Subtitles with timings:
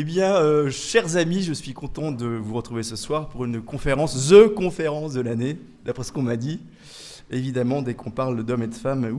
[0.00, 3.60] Eh bien, euh, chers amis, je suis content de vous retrouver ce soir pour une
[3.60, 6.60] conférence, The conférence de l'année, d'après ce qu'on m'a dit.
[7.32, 9.12] Évidemment, dès qu'on parle d'hommes et de femmes,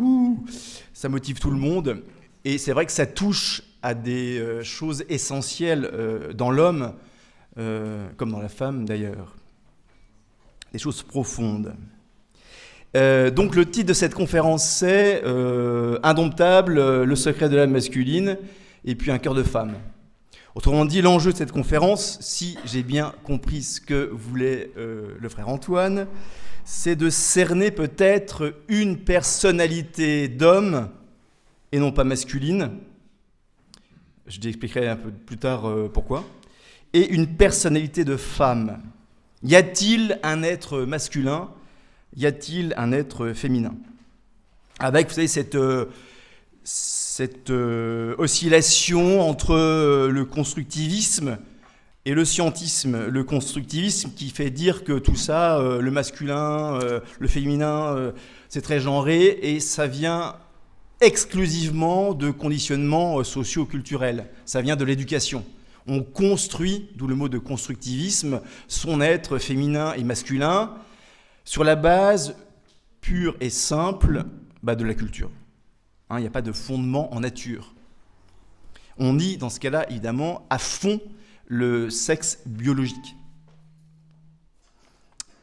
[0.93, 2.01] ça motive tout le monde.
[2.45, 6.93] Et c'est vrai que ça touche à des euh, choses essentielles euh, dans l'homme,
[8.15, 9.35] comme dans la femme d'ailleurs.
[10.71, 11.73] Des choses profondes.
[12.93, 15.25] donc le titre de cette conférence c'est
[16.03, 18.37] Indomptable, le secret de l'âme masculine,
[18.85, 19.73] et puis un cœur de femme.
[20.59, 25.29] Autrement dit, l'enjeu de cette conférence, si j'ai bien compris ce que voulait euh, le
[25.29, 26.05] frère Antoine,
[26.65, 30.89] c'est de cerner peut-être une personnalité d'homme
[31.71, 32.71] et non pas masculine.
[34.27, 36.25] Je t'expliquerai un peu plus tard euh, pourquoi.
[36.91, 38.83] Et une personnalité de femme.
[39.43, 41.51] Y a-t-il un être masculin?
[42.17, 43.75] Y a-t-il un être féminin?
[44.79, 45.85] Avec, vous savez, cette, euh,
[47.19, 51.37] cette euh, oscillation entre euh, le constructivisme
[52.05, 53.07] et le scientisme.
[53.07, 56.79] Le constructivisme qui fait dire que tout ça, euh, le masculin,
[57.19, 58.13] le féminin,
[58.47, 60.37] c'est très genré et ça vient
[61.01, 64.27] exclusivement de conditionnements socio-culturels.
[64.45, 65.43] Ça vient de l'éducation.
[65.87, 70.73] On construit, d'où le mot de constructivisme, son être féminin et masculin
[71.43, 72.37] sur la base
[73.01, 74.23] pure et simple
[74.63, 75.29] bah, de la culture.
[76.09, 77.73] Hein, il n'y a pas de fondement en nature.
[78.97, 80.99] On nie dans ce cas-là, évidemment, à fond
[81.45, 83.15] le sexe biologique.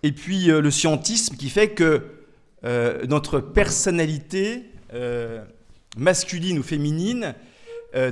[0.03, 2.05] Et puis euh, le scientisme qui fait que
[2.64, 5.44] euh, notre personnalité, euh,
[5.97, 7.34] masculine ou féminine,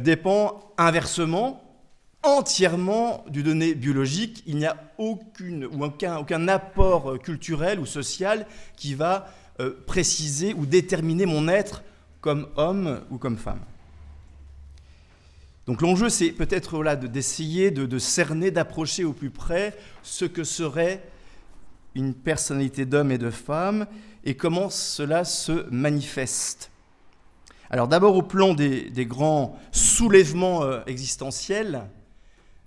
[0.01, 1.63] dépend inversement,
[2.23, 4.43] entièrement du donné biologique.
[4.47, 9.29] Il n'y a aucune, ou aucun, aucun apport culturel ou social qui va
[9.87, 11.83] préciser ou déterminer mon être
[12.25, 13.61] comme homme ou comme femme.
[15.67, 21.03] Donc l'enjeu, c'est peut-être d'essayer de, cerner, d'approcher au plus près ce que serait
[21.95, 23.87] une personnalité d'homme et de femme
[24.25, 26.71] et comment cela se manifeste.
[27.69, 31.83] Alors d'abord au plan des, grands soulèvements euh, existentiels,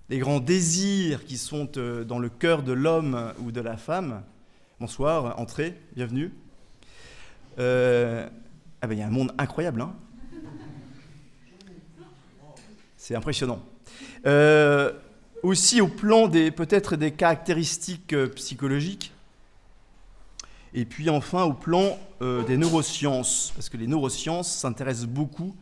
[0.09, 4.21] des grands désirs qui sont euh, dans le cœur de l'homme ou de la femme.
[4.79, 6.31] Bonsoir, entrez, bienvenue.
[7.57, 8.29] Euh,
[8.81, 9.95] ah ben il y a un monde incroyable, hein
[12.97, 13.63] C'est impressionnant.
[14.25, 14.91] Euh,
[15.43, 19.13] aussi au plan des peut-être des caractéristiques euh, psychologiques,
[20.73, 25.55] et puis enfin au plan euh, des neurosciences, parce que les neurosciences s'intéressent beaucoup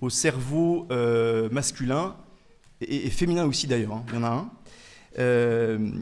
[0.00, 0.86] au cerveau
[1.50, 2.16] masculin
[2.80, 4.04] et, féminin aussi d'ailleurs, hein.
[4.08, 4.50] il y en a
[5.18, 5.92] un.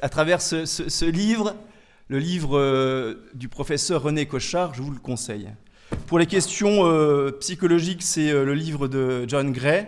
[0.00, 1.54] à travers ce livre,
[2.08, 5.48] le livre euh, du professeur René Cochard, je vous le conseille.
[6.06, 9.86] Pour les questions euh, psychologiques, c'est euh, le livre de John Gray,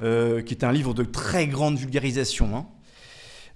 [0.00, 2.56] qui est un livre de très grande vulgarisation.
[2.56, 2.66] Hein.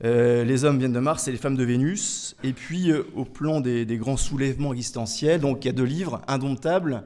[0.03, 2.35] les hommes viennent de Mars et les femmes de Vénus.
[2.43, 7.05] Et puis, au plan des, grands soulèvements existentiels, donc il y a deux livres, Indomptable,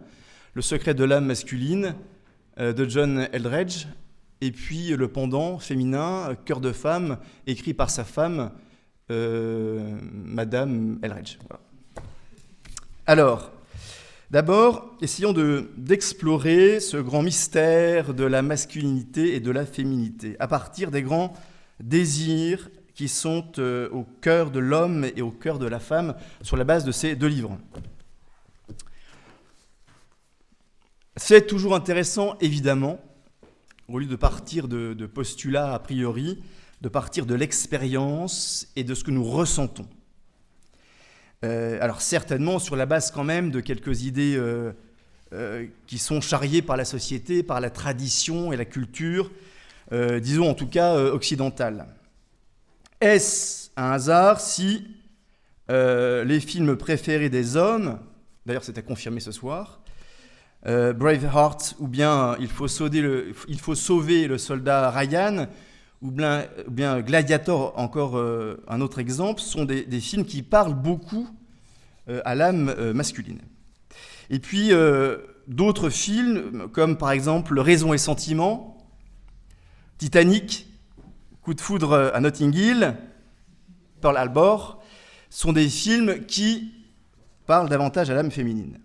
[0.55, 1.95] Le secret de l'âme masculine,
[2.59, 3.89] de John Eldredge,
[4.41, 8.53] et puis le pendant féminin, Cœur de femme, écrit par sa femme,
[9.09, 11.39] Madame Elredge.
[13.07, 13.53] Alors,
[14.33, 15.33] d'abord, essayons
[15.77, 21.33] d'explorer ce grand mystère de la masculinité et de la féminité à partir des grands
[21.79, 26.57] désirs qui sont euh, au cœur de l'homme et au cœur de la femme sur
[26.57, 27.57] la base de ces deux livres.
[31.15, 32.99] C'est toujours intéressant, évidemment,
[33.89, 36.43] au lieu de partir de postulats a priori,
[36.81, 39.89] de partir de l'expérience et de ce que nous ressentons.
[41.45, 44.73] Euh, alors certainement sur la base quand même de quelques idées euh,
[45.33, 49.31] euh, qui sont charriées par la société, par la tradition et la culture,
[49.93, 51.87] disons en tout cas occidentale.
[53.01, 54.85] Est-ce un hasard si
[55.69, 58.01] les films préférés des hommes,
[58.47, 59.81] d'ailleurs c'est à confirmer ce soir,
[60.65, 65.47] Braveheart ou bien il faut sauver le soldat Ryan,
[66.03, 71.29] ou bien, Gladiator, encore euh, un autre exemple, sont des, films qui parlent beaucoup
[72.09, 73.41] euh, à l'âme euh, masculine.
[74.29, 74.73] Et puis
[75.47, 78.77] d'autres films, comme par exemple Raison et Sentiment,
[79.99, 80.67] Titanic,
[81.43, 82.97] Coup de foudre à Notting Hill,
[84.01, 84.83] Pearl Harbor,
[85.31, 86.73] sont des films qui
[87.47, 88.81] parlent davantage à l'âme féminine.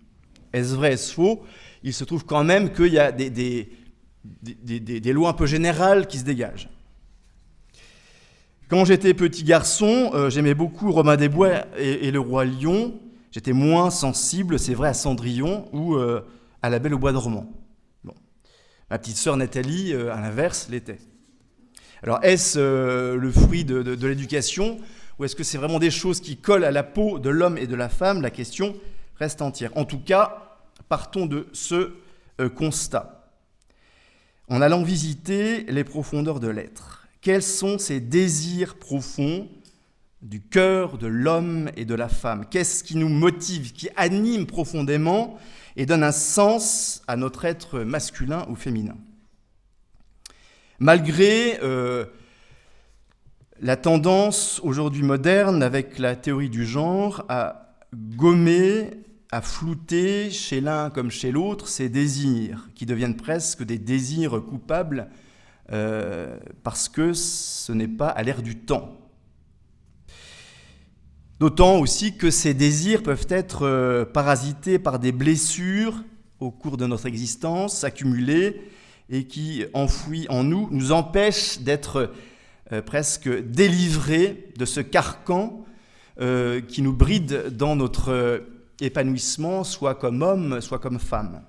[0.52, 1.42] Est-ce vrai, est-ce faux?
[1.82, 3.68] Il se trouve quand même qu'il y a des,
[4.22, 6.68] des lois un peu générales qui se dégagent.
[8.72, 12.98] Quand j'étais petit garçon, euh, j'aimais beaucoup Romain Desbois et, et le roi Lion.
[13.30, 16.24] J'étais moins sensible, c'est vrai, à Cendrillon ou euh,
[16.62, 17.52] à La Belle au Bois dormant.
[18.02, 18.14] Bon.
[18.88, 20.96] Ma petite sœur Nathalie, à l'inverse, l'était.
[22.02, 24.78] Alors est-ce le fruit de l'éducation
[25.18, 27.66] ou est-ce que c'est vraiment des choses qui collent à la peau de l'homme et
[27.66, 28.22] de la femme?
[28.22, 28.74] La question
[29.18, 29.70] reste entière.
[29.76, 31.92] En tout cas, partons de ce
[32.56, 33.34] constat.
[34.48, 39.48] En allant visiter les profondeurs de l'être, quels sont ces désirs profonds
[40.20, 42.44] du cœur de l'homme et de la femme?
[42.50, 45.38] Qu'est-ce qui nous motive, qui anime profondément
[45.76, 48.96] et donne un sens à notre être masculin ou féminin?
[50.80, 52.04] Malgré euh,
[53.60, 58.90] la tendance aujourd'hui moderne avec la théorie du genre à gommer,
[59.30, 65.08] à flouter chez l'un comme chez l'autre ces désirs qui deviennent presque des désirs coupables
[65.70, 68.98] euh, parce que ce n'est pas à l'air du temps.
[71.38, 76.02] D'autant aussi que ces désirs peuvent être euh, parasités par des blessures
[76.40, 78.60] au cours de notre existence, accumulées,
[79.08, 82.12] et qui, enfouies en nous, nous empêchent d'être
[82.72, 85.64] euh, presque délivrés de ce carcan
[86.68, 88.44] qui nous bride dans notre
[88.80, 91.42] épanouissement, soit comme homme, soit comme femme.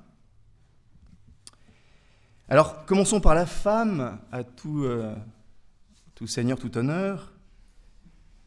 [2.49, 4.85] Alors, commençons par la femme, à tout,
[6.15, 7.33] tout seigneur, tout honneur.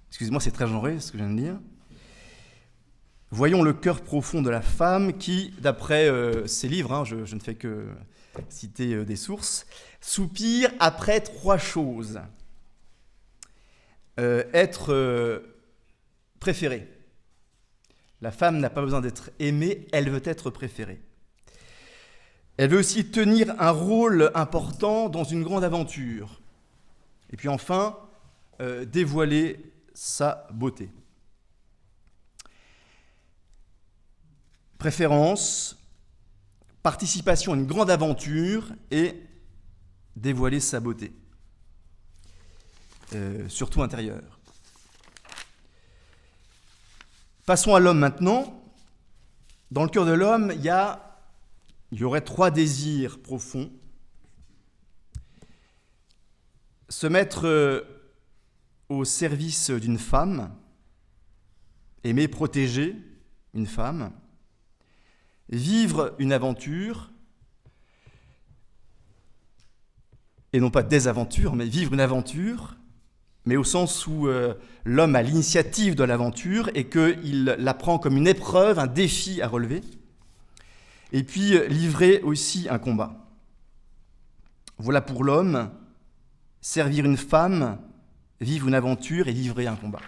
[0.09, 1.59] Excusez-moi, c'est très genré ce que je viens de dire.
[3.31, 7.41] Voyons le cœur profond de la femme qui, d'après euh, ses livres, hein, je, ne
[7.41, 7.89] fais que
[8.49, 9.67] citer euh, des sources,
[10.01, 12.21] soupire après trois choses.
[14.19, 15.43] Euh, être
[16.41, 16.89] préférée.
[18.23, 21.03] La femme n'a pas besoin d'être aimée, elle veut être préférée.
[22.57, 26.41] Elle veut aussi tenir un rôle important dans une grande aventure.
[27.31, 27.99] Et puis enfin,
[28.87, 30.91] dévoiler sa beauté.
[34.79, 35.77] Préférence,
[36.83, 39.21] participation à une grande aventure et
[40.15, 41.13] dévoiler sa beauté,
[43.15, 44.39] euh, surtout intérieure.
[47.45, 48.63] Passons à l'homme maintenant.
[49.71, 51.06] Dans le cœur de l'homme, il y, a,
[51.93, 53.71] il y aurait trois désirs profonds.
[56.89, 57.83] Se mettre euh,
[58.89, 60.55] au service d'une femme,
[62.05, 62.97] aimer protéger
[63.55, 64.13] une femme,
[65.49, 67.11] vivre une aventure,
[70.53, 72.77] et non pas des aventures, mais vivre une aventure,
[73.45, 74.55] mais au sens où euh,
[74.85, 79.49] l'homme a l'initiative de l'aventure et qu'il la prend comme une épreuve, un défi à
[79.49, 79.83] relever,
[81.13, 83.15] et puis euh, livrer aussi un combat.
[84.79, 85.71] Voilà pour l'homme,
[86.61, 87.79] servir une femme,
[88.41, 90.03] vivre une aventure et livrer un combat.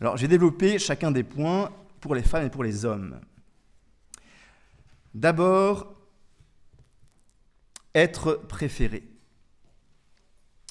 [0.00, 1.70] Alors j'ai développé chacun des points
[2.00, 3.20] pour les femmes et pour les hommes.
[5.14, 5.94] D'abord,
[7.94, 9.02] être préféré.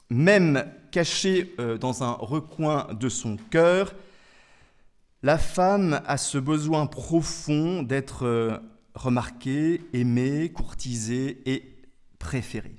[0.09, 3.93] Même caché euh, dans un recoin de son cœur,
[5.23, 8.61] la femme a ce besoin profond d'être
[8.95, 11.77] remarquée, aimée, courtisée et
[12.19, 12.75] préférée.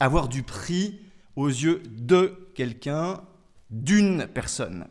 [0.00, 1.00] Avoir du prix
[1.36, 3.22] aux yeux de quelqu'un,
[3.70, 4.86] d'une personne.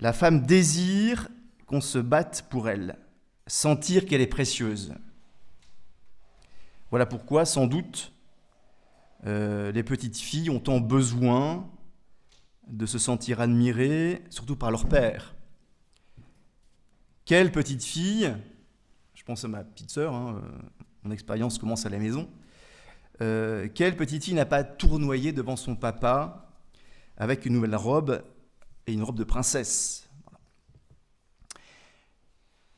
[0.00, 1.28] La femme désire
[1.66, 2.98] qu'on se batte pour elle,
[3.46, 4.94] sentir qu'elle est précieuse.
[6.90, 8.12] Voilà pourquoi, sans doute,
[9.26, 11.68] euh, les petites filles ont tant besoin
[12.68, 15.34] de se sentir admirées, surtout par leur père.
[17.24, 18.34] Quelle petite fille,
[19.26, 20.58] pense à ma petite sœur, hein, euh,
[21.02, 22.28] mon expérience commence à la maison,
[23.20, 26.48] euh, quelle petite fille n'a pas tournoyé devant son papa
[27.16, 28.22] avec une nouvelle robe
[28.86, 30.08] et une robe de princesse?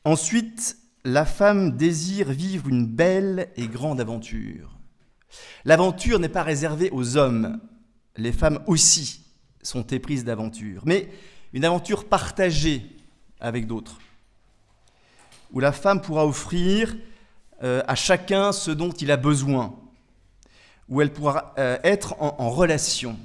[0.03, 4.75] Ensuite, la femme désire vivre une belle et grande aventure.
[5.65, 7.59] L'aventure n'est pas réservée aux hommes,
[8.17, 9.23] les femmes aussi
[9.61, 11.09] sont éprises d'aventure, mais
[11.53, 12.97] une aventure partagée
[13.39, 13.99] avec d'autres,
[15.51, 16.95] où la femme pourra offrir
[17.63, 19.75] euh, à chacun ce dont il a besoin,
[20.87, 23.17] où elle pourra euh, être en, relation.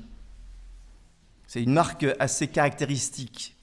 [1.47, 3.55] C'est une marque assez caractéristique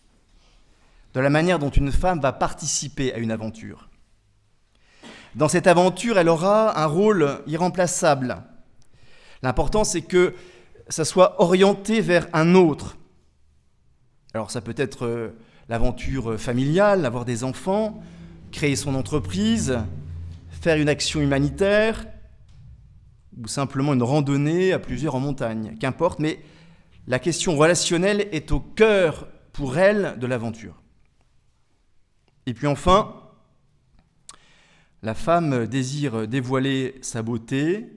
[1.13, 3.89] de la manière dont une femme va participer à une aventure.
[5.35, 8.37] Dans cette aventure, elle aura un rôle irremplaçable.
[9.43, 10.35] L'important, c'est que
[10.87, 12.95] ça soit orienté vers un autre.
[14.33, 15.35] Alors ça peut être euh,
[15.67, 18.01] l'aventure familiale, avoir des enfants,
[18.51, 19.79] créer son entreprise,
[20.49, 22.05] faire une action humanitaire,
[23.41, 26.39] ou simplement une randonnée à plusieurs en montagne, qu'importe, mais
[27.07, 30.81] la question relationnelle est au cœur pour elle de l'aventure.
[32.45, 33.15] Et puis enfin,
[35.03, 37.87] La femme désire dévoiler sa beauté.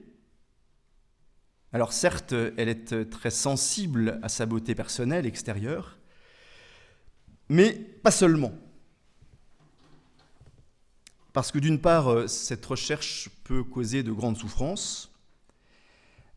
[1.71, 5.99] Alors certes, elle est très sensible à sa beauté personnelle, extérieure,
[7.47, 8.53] mais pas seulement.
[11.35, 15.11] Parce que d'une part, cette recherche peut causer de grandes souffrances,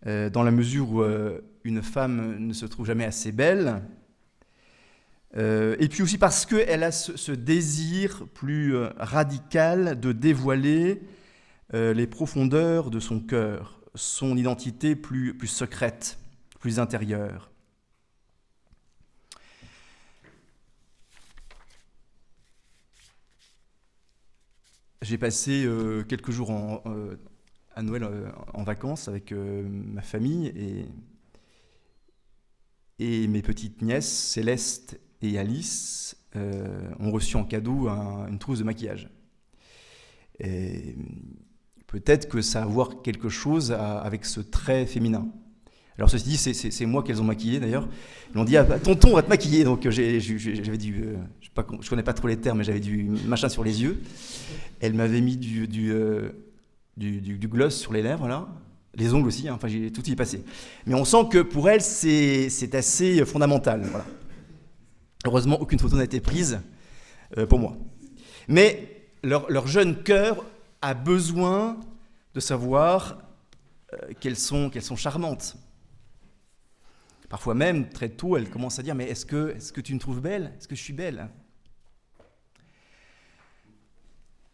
[0.08, 3.80] euh, dans la mesure où euh, une femme ne se trouve jamais assez belle,
[5.36, 11.00] euh, et puis aussi parce qu'elle a ce, désir plus radical de dévoiler
[11.72, 16.18] les profondeurs de son cœur, son identité plus, plus secrète,
[16.58, 17.52] plus intérieure.
[25.08, 25.66] J'ai passé
[26.06, 26.82] quelques jours en,
[27.74, 30.52] à Noël euh, en vacances avec euh, ma famille
[32.98, 38.64] et, mes petites nièces, Céleste et Alice, euh, ont reçu en cadeau une trousse de
[38.64, 39.08] maquillage.
[41.86, 45.26] Peut-être que ça a à voir quelque chose avec ce trait féminin.
[45.96, 47.88] Alors ceci dit, c'est moi qu'elles ont maquillé d'ailleurs.
[48.34, 49.64] Ils m'ont dit, ah, bah, tonton, on va te maquiller.
[49.64, 50.76] Donc j'avais
[51.62, 54.02] du, je, connais pas trop les termes, mais j'avais du machin sur les yeux.
[54.80, 58.48] Elle m'avait mis du, du, gloss sur les lèvres, là.
[58.94, 60.44] Les ongles aussi, hein, enfin, j'ai tout y est passé.
[60.86, 63.88] Mais on sent que pour elle, c'est assez fondamental.
[65.24, 66.60] Heureusement, aucune photo n'a été prise
[67.36, 67.76] euh, pour moi.
[68.48, 70.44] Mais leur, jeune cœur
[70.80, 71.78] a besoin
[72.34, 73.18] de savoir
[73.92, 75.56] euh, qu'elles sont, sont charmantes.
[77.28, 80.20] Parfois même, très tôt, elle commence à dire, mais est -ce que tu me trouves
[80.20, 80.54] belle?
[80.58, 81.28] Est-ce que je suis belle?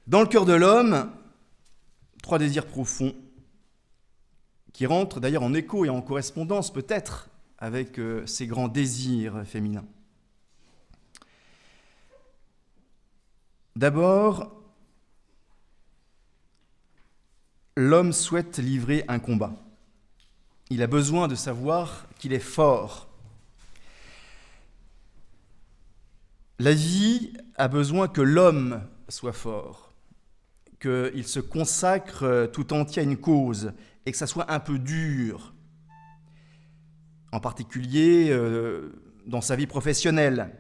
[0.07, 1.11] Dans le cœur de l'homme,
[2.25, 3.15] Trois désirs profonds
[4.73, 9.85] qui rentrent d'ailleurs en écho et en correspondance peut-être avec euh, ces grands désirs féminins.
[13.77, 14.59] D'abord,
[17.77, 19.53] l'homme souhaite livrer un combat.
[20.71, 23.11] Il a besoin de savoir qu'il est fort.
[26.59, 28.81] La vie a besoin que l'homme
[29.11, 29.84] soit fort
[30.85, 33.73] qu'il se consacre euh, tout entier à une cause
[34.05, 35.55] et que ça soit un peu dur,
[37.33, 38.93] en particulier euh,
[39.27, 40.51] dans sa vie professionnelle.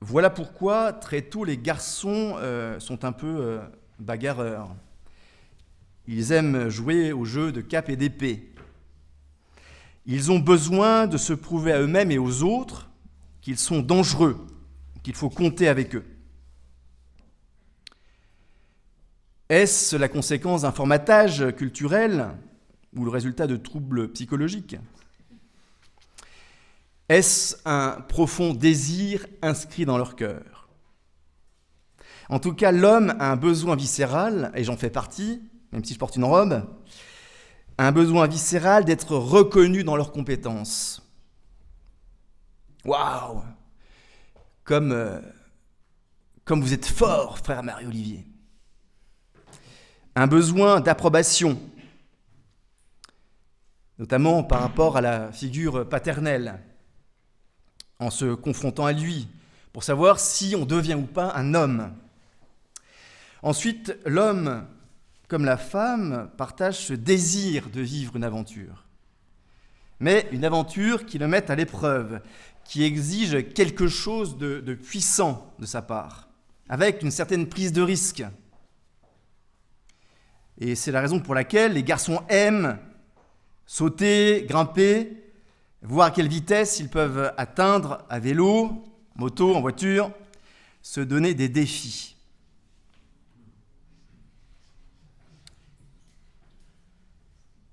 [0.00, 3.58] Voilà pourquoi très tôt les garçons euh, sont un peu
[3.98, 4.76] bagarreurs.
[6.06, 8.52] Ils aiment jouer au jeu de cap et d'épée.
[10.06, 12.88] Ils ont besoin de se prouver à eux-mêmes et aux autres
[13.40, 14.46] qu'ils sont dangereux,
[15.02, 16.04] qu'il faut compter avec eux.
[19.48, 22.28] Est-ce la conséquence d'un formatage culturel
[22.94, 24.76] ou le résultat de troubles psychologiques?
[27.08, 30.68] Est-ce un profond désir inscrit dans leur cœur?
[32.28, 35.40] En tout cas, l'homme a un besoin viscéral, et j'en fais partie,
[35.72, 36.68] même si je porte une robe,
[37.78, 41.02] un besoin viscéral d'être reconnu dans leurs compétences.
[42.84, 43.42] Waouh!
[44.64, 45.22] Comme, euh,
[46.44, 48.26] comme vous êtes fort, frère Marie-Olivier
[50.18, 51.60] un besoin d'approbation,
[54.00, 56.58] notamment par rapport à la figure paternelle,
[58.00, 59.28] en se confrontant à lui,
[59.72, 61.92] pour savoir si on devient ou pas un homme.
[63.42, 64.66] Ensuite, l'homme,
[65.28, 68.86] comme la femme, partage ce désir de vivre une aventure.
[70.00, 72.20] Mais une aventure qui le mette à l'épreuve,
[72.64, 76.28] qui exige quelque chose de, de puissant de sa part,
[76.68, 78.24] avec une certaine prise de risque.
[80.60, 82.78] Et c'est la raison pour laquelle les garçons aiment
[83.64, 85.24] sauter, grimper,
[85.82, 88.84] voir à quelle vitesse ils peuvent atteindre à vélo,
[89.14, 90.10] moto, en voiture,
[90.82, 92.16] se donner des défis.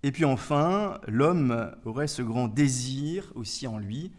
[0.04, 4.12] Et puis enfin, l'homme aurait ce grand désir aussi en lui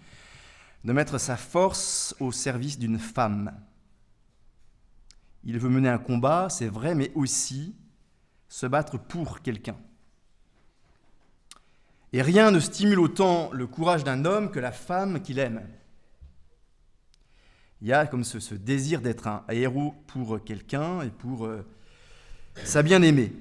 [0.82, 3.52] de mettre sa force au service d'une femme.
[5.44, 7.76] Il veut mener un combat, c'est vrai, mais aussi
[8.49, 9.76] se battre pour quelqu'un.
[12.12, 15.62] Et rien ne stimule autant le courage d'un homme que la femme qu'il aime.
[17.83, 21.62] Il y a comme ce, désir d'être un héros pour quelqu'un et pour euh,
[22.65, 23.33] sa bien-aimée.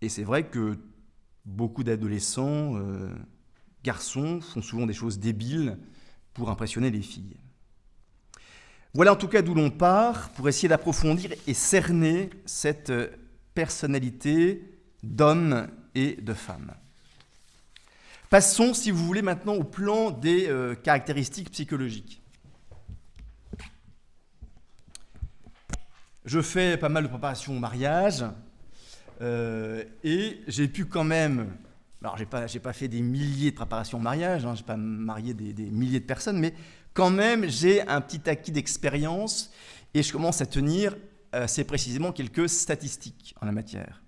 [0.00, 0.78] Et c'est vrai que
[1.44, 3.14] beaucoup d'adolescents, euh,
[3.84, 5.78] garçons, font souvent des choses débiles
[6.34, 7.36] pour impressionner les filles.
[8.98, 12.92] Voilà en tout cas d'où l'on part pour essayer d'approfondir et cerner cette
[13.54, 16.72] personnalité d'homme et de femme.
[18.28, 22.20] Passons, si vous voulez, maintenant au plan des euh, caractéristiques psychologiques.
[26.24, 28.24] je fais pas mal de préparations au mariage
[29.20, 31.52] euh, et j'ai pu quand même.
[32.02, 35.34] Alors, j'ai pas, pas fait des milliers de préparations au mariage, hein, j'ai pas marié
[35.34, 36.52] des, milliers de personnes, mais
[36.98, 39.52] quand même, j'ai un petit acquis d'expérience
[39.94, 40.96] et je commence à tenir
[41.30, 44.02] assez précisément quelques statistiques en la matière.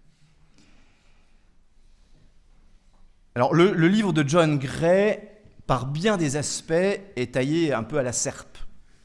[3.36, 5.20] Alors, le, le livre de John Gray,
[5.68, 8.58] par bien des aspects, est taillé un peu à la serpe.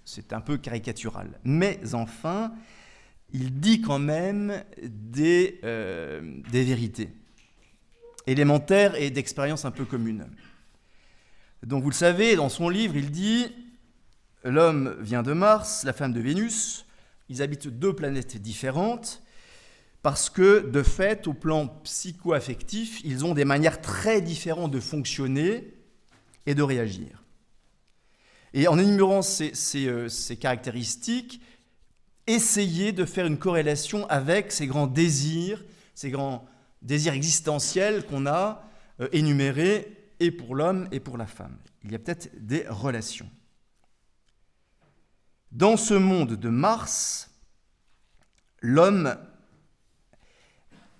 [0.04, 1.40] C'est un peu caricatural.
[1.44, 2.56] Mais enfin,
[3.34, 7.12] il dit quand même des, euh, des vérités
[8.26, 10.26] élémentaires et d'expériences un peu communes.
[11.62, 13.46] Donc vous le savez, dans son livre, il dit
[14.46, 16.86] L'homme vient de Mars, la femme de Vénus,
[17.30, 19.24] ils habitent deux planètes différentes,
[20.04, 25.74] parce que, de fait, au plan psycho-affectif, ils ont des manières très différentes de fonctionner
[26.46, 27.24] et de réagir.
[28.54, 29.52] Et en énumérant ces,
[29.88, 30.08] euh,
[30.40, 31.42] caractéristiques,
[32.28, 36.46] essayer de faire une corrélation avec ces grands désirs, ces grands
[36.84, 38.64] désirs existentiels qu'on a
[39.02, 41.58] euh, énumérés et pour l'homme et pour la femme.
[41.84, 43.30] Il y a peut-être des relations.
[45.52, 47.30] Dans ce monde de Mars,
[48.62, 49.18] l'homme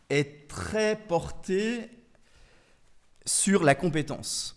[0.10, 1.90] est très porté
[3.26, 4.56] sur la compétence.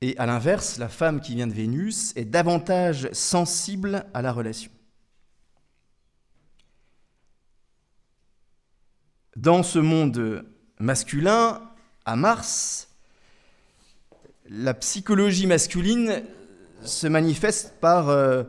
[0.00, 4.70] Et à l'inverse, la femme qui vient de Vénus est davantage sensible à la relation.
[9.36, 10.44] Dans ce monde
[10.78, 11.70] masculin,
[12.04, 12.88] à Mars,
[14.46, 16.24] la psychologie masculine
[16.84, 18.42] se manifeste par euh,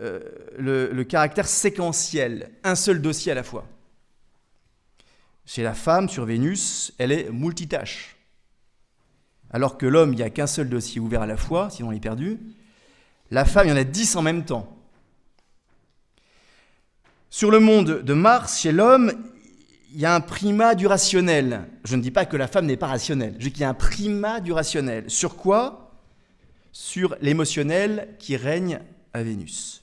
[0.00, 0.20] euh,
[0.58, 3.66] le, caractère séquentiel, un seul dossier à la fois.
[5.46, 8.16] Chez la femme, sur Vénus, elle est multitâche.
[9.50, 11.96] Alors que l'homme, il n'y a qu'un seul dossier ouvert à la fois, sinon il
[11.96, 12.38] est perdu.
[13.30, 14.76] La femme, il y en a dix en même temps.
[17.30, 19.12] Sur le monde de Mars, chez l'homme,
[19.92, 21.68] il y a un primat du rationnel.
[21.84, 23.70] Je ne dis pas que la femme n'est pas rationnelle, je dis qu'il y a
[23.70, 25.08] un primat du rationnel.
[25.08, 25.85] Sur quoi?
[26.78, 28.80] Sur l'émotionnel qui règne
[29.14, 29.82] à Vénus.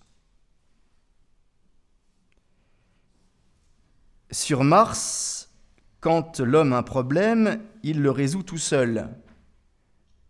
[4.29, 5.49] Sur Mars,
[6.01, 9.09] quand l'homme a un problème, il le résout tout seul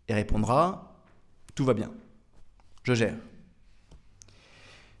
[0.08, 1.02] et répondra
[1.54, 1.92] Tout va bien,
[2.82, 3.16] je gère.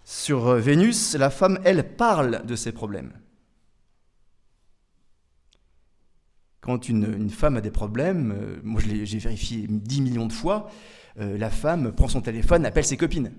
[0.04, 3.18] Sur Vénus, la femme, elle, parle de ses problèmes.
[6.64, 10.70] Quand une, femme a des problèmes, euh, moi j'ai vérifié 10 millions de fois,
[11.20, 13.32] euh, la femme prend son téléphone, appelle ses copines.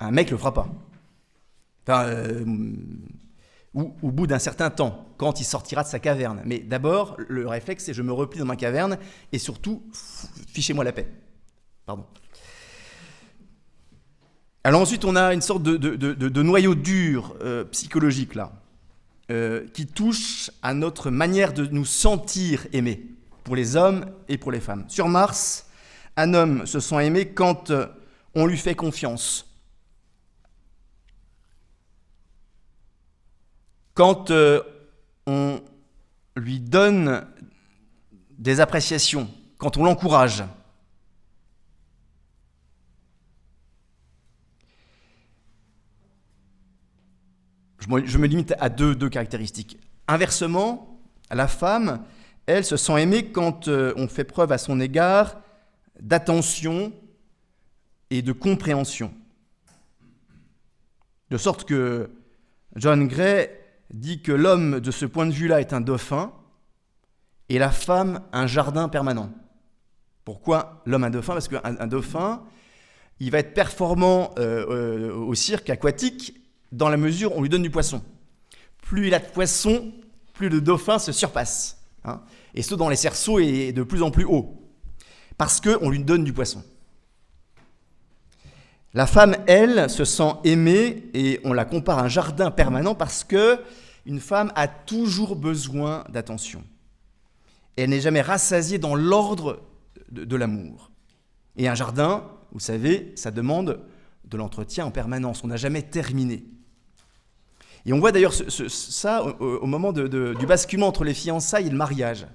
[0.00, 0.66] Un mec le fera pas.
[1.86, 2.10] Enfin,
[3.74, 6.42] au bout d'un certain temps, quand il sortira de sa caverne.
[6.44, 8.98] Mais d'abord, le réflexe, c'est je me replie dans ma caverne
[9.30, 9.80] et surtout,
[10.48, 11.08] fichez-moi la paix.
[11.86, 12.06] Pardon.
[14.64, 18.63] Alors ensuite, on a une sorte de, noyau dur euh, psychologique là,
[19.30, 23.06] euh, qui touche à notre manière de nous sentir aimés,
[23.42, 24.84] pour les hommes et pour les femmes.
[24.88, 25.66] Sur Mars,
[26.16, 27.86] un homme se sent aimé quand euh,
[28.34, 29.46] on lui fait confiance,
[33.94, 34.60] quand euh,
[35.26, 35.60] on
[36.36, 37.26] lui donne
[38.38, 40.44] des appréciations, quand on l'encourage.
[47.86, 49.78] Je me, limite à deux, caractéristiques.
[50.08, 52.02] Inversement, la femme,
[52.46, 55.40] elle se sent aimée quand euh, on fait preuve à son égard
[56.00, 56.92] d'attention
[58.10, 59.12] et de compréhension.
[61.30, 62.10] De sorte que
[62.76, 63.50] John Gray
[63.92, 66.32] dit que l'homme, de ce point de vue-là, est un dauphin
[67.48, 69.30] et la femme, un jardin permanent.
[70.24, 71.34] Pourquoi l'homme un dauphin?
[71.34, 72.42] Parce qu'un dauphin,
[73.20, 76.43] il va être performant euh, euh, au cirque aquatique
[76.74, 78.02] dans la mesure où on lui donne du poisson.
[78.82, 79.92] Plus il a de poisson,
[80.32, 81.80] plus le dauphin se surpasse.
[82.06, 82.20] Hein.
[82.54, 84.60] et ce, dans les cerceaux, est de plus en plus haut.
[85.38, 86.62] Parce qu'on lui donne du poisson.
[88.92, 93.24] La femme, elle, se sent aimée et on la compare à un jardin permanent parce
[93.24, 93.60] que
[94.06, 96.62] une femme a toujours besoin d'attention.
[97.76, 99.62] elle n'est jamais rassasiée dans l'ordre
[100.10, 100.92] de, l'amour.
[101.56, 103.80] Et un jardin, vous savez, ça demande
[104.24, 105.42] de l'entretien en permanence.
[105.42, 106.44] On n'a jamais terminé.
[107.86, 112.26] Et on voit d'ailleurs ça au, moment du basculement entre les fiançailles et le mariage.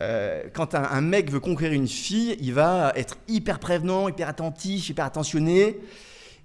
[0.00, 4.88] Euh, quand un, mec veut conquérir une fille, il va être hyper prévenant, hyper attentif,
[4.88, 5.78] hyper attentionné.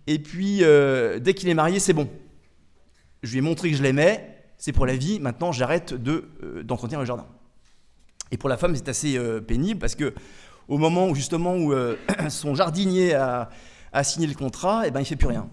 [0.07, 2.09] Et puis, euh, dès qu'il est marié, c'est bon.
[3.21, 6.63] Je lui ai montré que je l'aimais, c'est pour la vie, maintenant j'arrête de, euh,
[6.63, 7.27] d'entretenir le jardin.
[8.31, 10.13] Et pour la femme, c'est assez pénible parce que
[10.67, 11.73] au moment où justement où
[12.29, 13.49] son jardinier a,
[14.03, 15.47] signé le contrat, eh ben, il ne fait plus rien.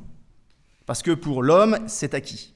[0.91, 2.53] Parce que pour l'homme, c'est acquis.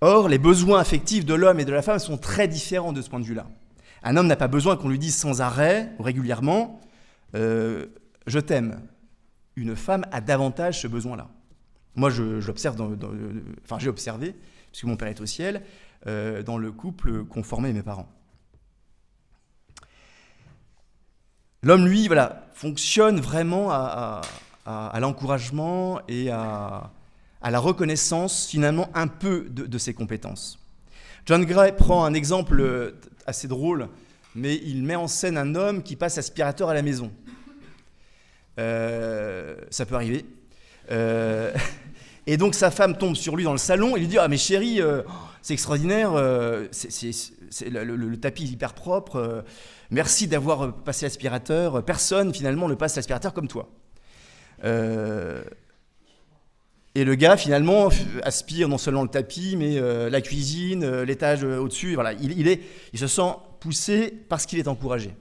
[0.00, 3.10] Or, les besoins affectifs de l'homme et de la femme sont très différents de ce
[3.10, 3.46] point de vue-là.
[4.02, 6.80] Un homme n'a pas besoin qu'on lui dise sans arrêt ou régulièrement
[7.34, 7.84] euh,
[8.26, 8.80] Je t'aime.
[9.54, 11.28] Une femme a davantage ce besoin-là.
[11.94, 12.80] Moi, j'observe,
[13.64, 14.34] enfin j'ai observé,
[14.70, 15.64] puisque mon père est au ciel,
[16.06, 18.08] euh, dans le couple conformé mes parents.
[21.62, 24.22] L'homme, lui, voilà, fonctionne vraiment à,
[24.66, 26.90] l'encouragement et à,
[27.42, 30.58] la reconnaissance, finalement, un peu de, ses compétences.
[31.26, 32.92] John Gray prend un exemple euh,
[33.26, 33.88] assez drôle,
[34.34, 37.12] mais il met en scène un homme qui passe aspirateur à la maison.
[38.58, 40.24] Euh, ça peut arriver.
[40.90, 41.52] Euh,
[42.26, 44.36] et donc sa femme tombe sur lui dans le salon et lui dit Ah, mais
[44.36, 44.80] chérie,
[45.42, 46.12] c'est extraordinaire,
[46.72, 49.44] c'est, le, tapis est hyper propre,
[49.92, 51.84] Merci d'avoir passé l'aspirateur.
[51.84, 53.68] Personne, finalement, ne passe l'aspirateur comme toi.
[54.64, 55.42] Euh,
[56.94, 57.88] et le gars, finalement,
[58.22, 61.94] aspire non seulement le tapis, mais euh, la cuisine, l'étage au-dessus.
[61.94, 62.60] Voilà, il, est,
[62.92, 65.14] il se sent poussé parce qu'il est encouragé.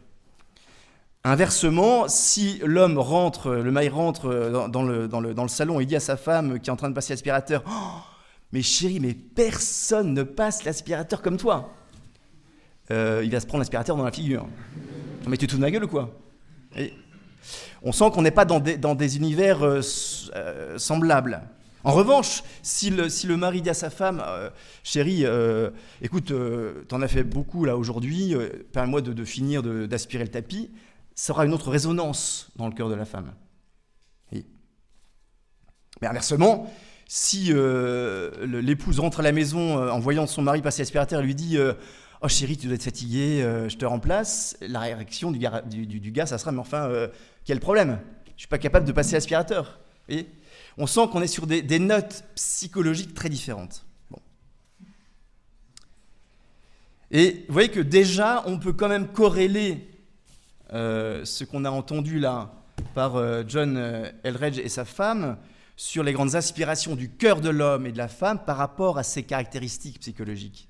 [1.24, 5.86] Inversement, si l'homme rentre, le mari rentre dans, le, dans, le, dans, le, salon et
[5.86, 8.02] dit à sa femme qui est en train de passer l'aspirateur oh,
[8.52, 11.72] Mais chérie, mais personne ne passe l'aspirateur comme toi.
[12.92, 14.48] Euh, il va se prendre l'aspirateur dans la figure.
[15.28, 16.10] Mais tu te fous de ma gueule ou quoi?
[17.82, 19.82] On sent qu'on n'est pas dans des, univers euh,
[20.36, 21.42] euh, semblables.
[21.84, 24.24] En revanche, si le, mari dit à sa femme,
[24.84, 25.26] chérie,
[26.04, 26.32] écoute,
[26.88, 28.36] t'en as fait beaucoup là aujourd'hui,
[28.72, 30.70] permets-moi de, finir d'aspirer le tapis,
[31.16, 33.34] ça aura une autre résonance dans le cœur de la femme.
[34.32, 34.44] Mais
[36.08, 36.72] inversement,
[37.08, 37.52] si
[38.44, 41.58] l'épouse rentre à la maison en voyant son mari passer l'aspirateur et lui dit
[42.24, 44.56] Oh chérie, tu dois être fatiguée, euh, je te remplace.
[44.62, 47.08] La réaction du gars, du, gars ça sera Mais enfin, euh,
[47.46, 48.00] quel problème?
[48.36, 49.80] Je suis pas capable de passer l'aspirateur.
[50.78, 53.86] On sent qu'on est sur des, notes psychologiques très différentes.
[57.12, 59.90] Et vous voyez que déjà, on peut quand même corréler
[60.72, 62.54] euh, ce qu'on a entendu là
[62.96, 65.38] par John Elredge et sa femme
[65.76, 69.04] sur les grandes aspirations du cœur de l'homme et de la femme par rapport à
[69.04, 70.70] ses caractéristiques psychologiques.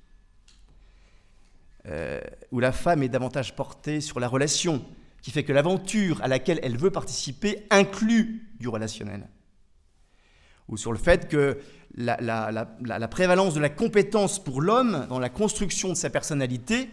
[1.86, 2.20] Euh,
[2.52, 4.84] où la femme est davantage portée sur la relation,
[5.22, 9.28] qui fait que l'aventure à laquelle elle veut participer inclut du relationnel.
[10.68, 11.58] Ou sur le fait que
[11.94, 16.90] la, prévalence de la compétence pour l'homme dans la construction de sa personnalité,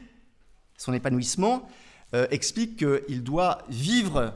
[0.78, 1.68] son épanouissement,
[2.14, 4.36] euh, explique qu'il doit vivre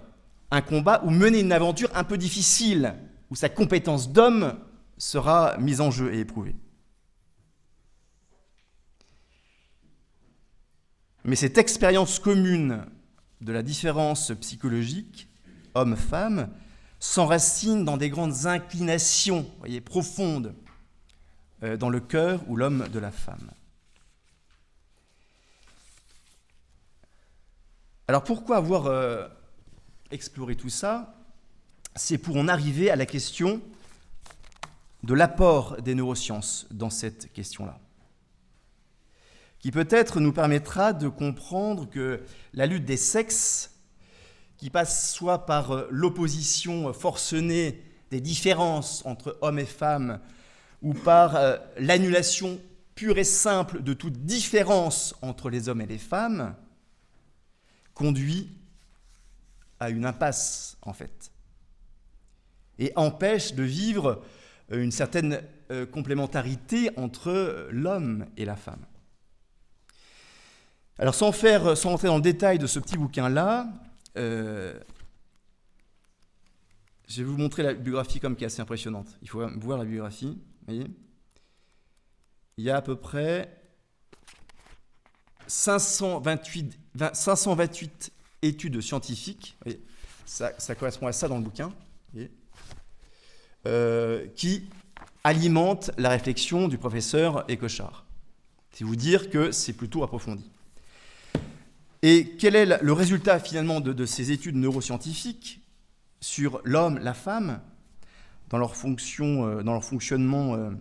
[0.52, 2.96] un combat ou mener une aventure un peu difficile,
[3.30, 4.60] où sa compétence d'homme
[4.98, 6.56] sera mise en jeu et éprouvée.
[11.26, 12.86] Mais cette expérience commune
[13.44, 15.28] de la différence psychologique,
[15.76, 16.50] homme-femme,
[17.00, 20.56] s'enracine dans des grandes inclinations voyez, profondes
[21.64, 23.52] euh, dans le cœur ou l'homme de la femme.
[28.08, 29.28] Alors pourquoi avoir euh,
[30.12, 31.14] exploré tout ça?
[31.96, 33.62] C'est pour en arriver à la question
[35.04, 37.80] de l'apport des neurosciences dans cette question-là
[39.64, 42.22] qui peut-être nous permettra de comprendre que
[42.54, 43.72] la lutte des sexes,
[44.58, 50.20] qui passe soit par euh, l'opposition forcenée des différences entre hommes et femmes,
[50.82, 52.60] ou par euh, l'annulation
[52.94, 56.58] pure et simple de toute différence entre les hommes et les femmes,
[57.94, 58.50] conduit
[59.80, 61.32] à une impasse, en fait,
[62.80, 64.22] et empêche de vivre
[64.74, 65.42] euh, une certaine
[65.92, 68.86] complémentarité entre l'homme et la femme.
[71.04, 73.68] Alors sans, faire, sans entrer dans le détail de ce petit bouquin-là,
[74.18, 74.80] euh,
[77.10, 79.10] je vais vous montrer la biographie comme qui est assez impressionnante.
[79.22, 80.42] Il faut voir la biographie.
[80.66, 80.86] Voyez
[82.56, 83.54] Il y a à peu près
[85.48, 86.80] 528,
[87.12, 89.58] 528 études scientifiques.
[90.26, 91.74] Ça, correspond à ça dans le bouquin.
[93.68, 94.70] Euh, qui
[95.26, 98.06] alimentent la réflexion du professeur Ecochard.
[98.72, 100.50] C'est vous dire que c'est plutôt approfondi.
[102.06, 105.62] Et quel est le résultat finalement de, ces études neuroscientifiques
[106.20, 107.62] sur l'homme, la femme,
[108.50, 110.72] dans leur, fonction, euh, dans leur fonctionnement euh,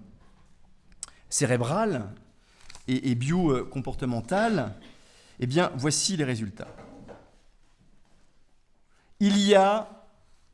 [1.28, 2.12] cérébral
[2.88, 4.74] et, bio-comportemental?
[5.38, 6.74] Eh bien, voici les résultats.
[9.20, 9.88] Il y a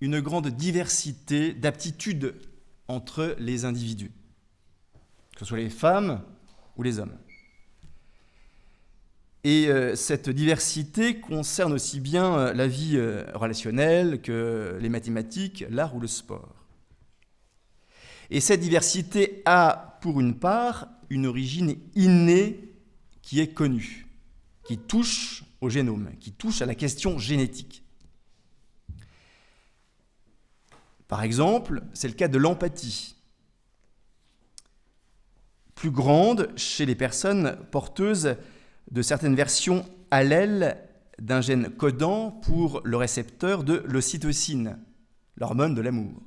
[0.03, 2.35] une grande diversité d'aptitudes
[2.89, 4.13] entre les individus,
[5.33, 6.23] que ce soit les femmes
[6.77, 7.17] ou les hommes.
[9.49, 15.65] Et euh, cette diversité concerne aussi bien euh, la vie euh, relationnelle que les mathématiques,
[15.71, 16.55] l'art ou le sport.
[18.29, 22.75] Et cette diversité a, pour une part, une origine innée
[23.23, 24.07] qui est connue,
[24.65, 27.83] qui touche au génome, qui touche à la question génétique.
[31.09, 33.17] Par exemple, c'est le cas de l'empathie,
[35.75, 38.37] plus grande chez les personnes porteuses
[38.90, 40.79] de certaines versions allèles
[41.20, 44.79] d'un gène codant pour le récepteur de l'ocytocine,
[45.37, 46.22] l'hormone de l'amour.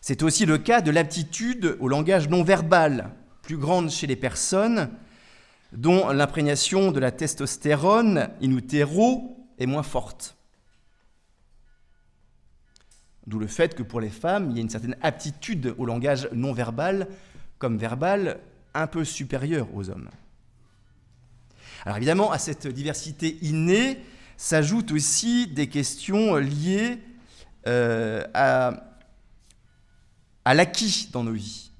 [0.00, 3.10] C'est aussi le cas de l'aptitude au langage non verbal,
[3.42, 4.90] plus grande chez les personnes
[5.72, 10.36] dont l'imprégnation de la testostérone in utero est moins forte.
[13.26, 16.28] D'où le fait que pour les femmes, il y a une certaine aptitude au langage
[16.32, 17.08] non verbal
[17.58, 18.38] comme verbal
[18.74, 20.10] un peu supérieure aux hommes.
[21.86, 24.00] Alors évidemment, à cette diversité innée
[24.36, 26.98] s'ajoutent aussi des questions liées
[27.68, 28.72] euh, à,
[30.44, 31.70] l'acquis dans nos vies.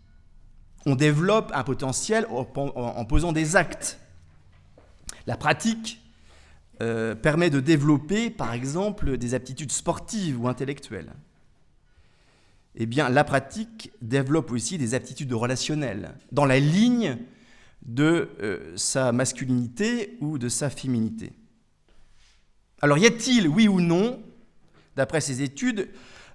[0.86, 3.98] On développe un potentiel en, posant des actes.
[5.26, 6.00] La pratique
[6.80, 11.12] euh, permet de développer, par exemple, des aptitudes sportives ou intellectuelles.
[12.76, 17.18] Eh bien, la pratique développe aussi des aptitudes relationnelles, dans la ligne
[17.86, 21.32] de euh, sa masculinité ou de sa féminité.
[22.82, 24.20] Alors, y a-t-il, oui ou non,
[24.96, 25.88] d'après ces études,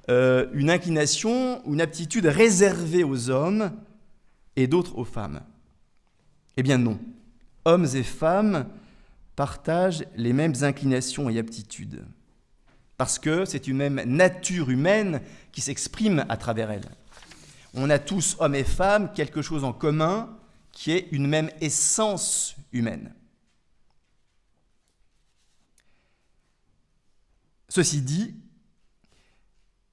[0.09, 3.71] euh, une inclination ou une aptitude réservée aux hommes
[4.55, 5.41] et d'autres aux femmes?
[6.57, 6.99] Eh bien non.
[7.65, 8.67] Hommes et femmes
[9.35, 12.03] partagent les mêmes inclinations et aptitudes,
[12.97, 16.89] parce que c'est une même nature humaine qui s'exprime à travers elles.
[17.73, 20.37] On a tous, hommes et femmes, quelque chose en commun
[20.71, 23.13] qui est une même essence humaine.
[27.69, 28.35] Ceci dit,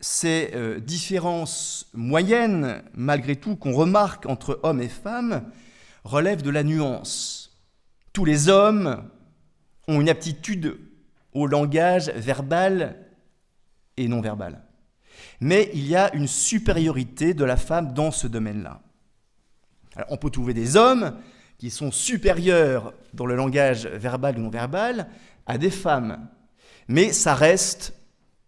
[0.00, 5.50] ces euh, différences moyennes, malgré tout, qu'on remarque entre hommes et femmes,
[6.04, 7.56] relèvent de la nuance.
[8.12, 9.08] Tous les hommes
[9.86, 10.78] ont une aptitude
[11.32, 13.06] au langage verbal
[13.96, 14.64] et non verbal.
[15.40, 18.82] Mais il y a une supériorité de la femme dans ce domaine-là.
[20.08, 21.16] On peut trouver des hommes
[21.58, 25.08] qui sont supérieurs dans le langage verbal ou non verbal
[25.46, 26.28] à des femmes.
[26.86, 27.94] Mais ça reste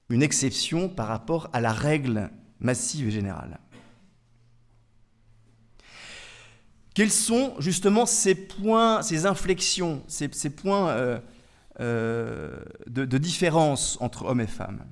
[0.08, 3.58] une exception par rapport à la règle massive et générale.
[6.94, 11.18] Quels sont justement ces points, ces inflexions, ces, points euh,
[11.80, 14.84] euh, de, de différence entre hommes et femmes?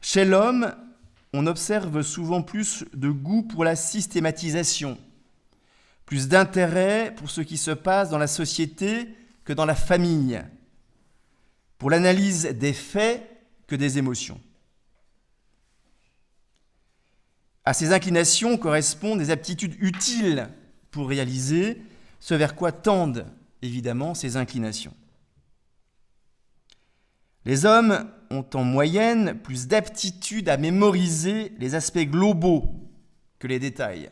[0.00, 0.74] Chez l'homme,
[1.32, 4.98] on observe souvent plus de goût pour la systématisation,
[6.12, 9.08] plus d'intérêt pour ce qui se passe dans la société
[9.46, 10.42] que dans la famille,
[11.78, 13.26] pour l'analyse des faits
[13.66, 14.38] que des émotions.
[17.64, 20.50] À ces inclinations correspondent des aptitudes utiles
[20.90, 21.80] pour réaliser
[22.20, 23.24] ce vers quoi tendent
[23.62, 24.92] évidemment ces inclinations.
[27.46, 32.68] Les hommes ont en moyenne plus d'aptitude à mémoriser les aspects globaux
[33.38, 34.10] que les détails,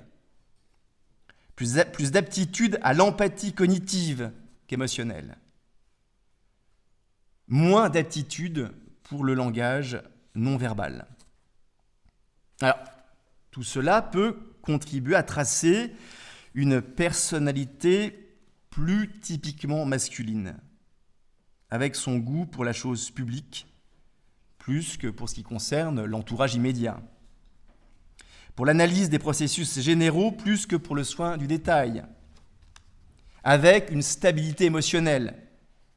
[1.92, 4.32] plus d'aptitude à l'empathie cognitive
[4.66, 5.36] qu'émotionnelle,
[7.48, 8.70] moins d'aptitude
[9.02, 10.00] pour le langage
[10.34, 11.06] non verbal.
[12.60, 12.78] Alors,
[13.50, 15.92] tout cela peut contribuer à tracer
[16.54, 18.36] une personnalité
[18.70, 20.56] plus typiquement masculine,
[21.68, 23.66] avec son goût pour la chose publique,
[24.58, 27.02] plus que pour ce qui concerne l'entourage immédiat,
[28.54, 32.04] pour l'analyse des processus généraux plus que pour le soin du détail,
[33.42, 35.34] avec une stabilité émotionnelle,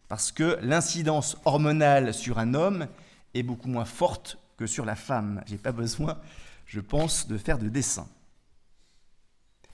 [0.08, 2.88] parce que l'incidence hormonale sur un homme
[3.34, 5.42] est beaucoup moins forte que sur la femme.
[5.48, 6.20] Je n'ai pas besoin,
[6.66, 8.08] je pense, de faire de dessin.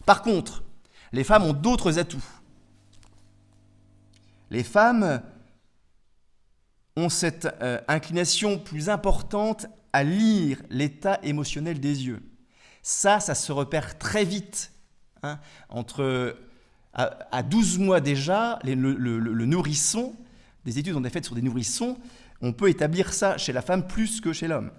[0.05, 0.63] Par contre,
[1.11, 2.23] les femmes ont d'autres atouts.
[4.49, 5.21] Les femmes
[6.95, 12.21] ont cette euh, inclination plus importante à lire l'état émotionnel des yeux.
[12.81, 14.71] Ça, ça se repère très vite.
[15.21, 15.39] Hein.
[15.67, 16.37] entre,
[16.93, 20.15] à, 12 mois déjà, le, le, nourrisson,
[20.65, 21.97] des études ont été faites sur des nourrissons,
[22.41, 24.71] on peut établir ça chez la femme plus que chez l'homme.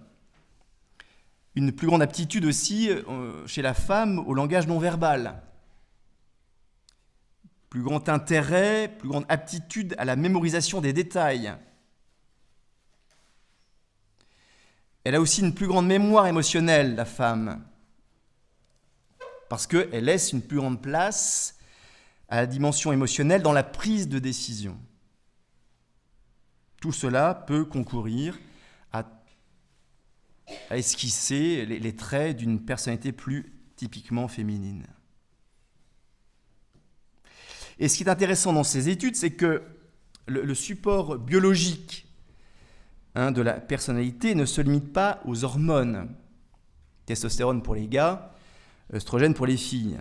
[1.55, 5.43] Une plus grande aptitude aussi euh, chez la femme au langage non verbal.
[7.69, 11.53] Plus grand intérêt, plus grande aptitude à la mémorisation des détails.
[15.05, 17.63] Elle a aussi une plus grande mémoire émotionnelle, la femme,
[19.51, 21.59] parce qu'elle laisse une plus grande place
[22.29, 24.79] à la dimension émotionnelle dans la prise de décision.
[26.81, 28.39] Tout cela peut concourir
[28.93, 29.05] à
[30.71, 34.87] esquisser les, traits d'une personnalité plus typiquement féminine.
[37.81, 39.63] Et ce qui est intéressant dans ces études, c'est que
[40.27, 42.07] le, support biologique
[43.17, 46.15] hein, de la personnalité ne se limite pas aux hormones.
[47.07, 48.33] Testostérone pour les gars,
[48.93, 49.99] œstrogène pour les filles.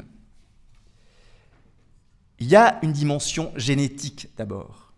[2.39, 4.93] Il y a une dimension génétique d'abord,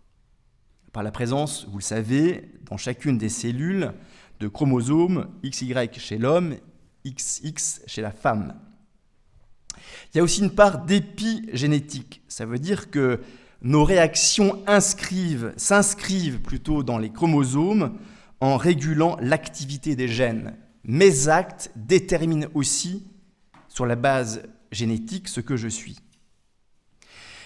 [0.92, 3.92] par la présence, vous le savez, dans chacune des cellules
[4.40, 6.56] de chromosomes XY chez l'homme,
[7.04, 8.54] XX chez la femme.
[10.12, 12.22] Il y a aussi une part d'épigénétique.
[12.28, 13.20] Ça veut dire que
[13.62, 17.98] nos réactions inscrivent, s'inscrivent plutôt dans les chromosomes
[18.40, 20.56] en régulant l'activité des gènes.
[20.84, 23.04] Mes actes déterminent aussi,
[23.72, 25.96] sur la base génétique, ce que je suis.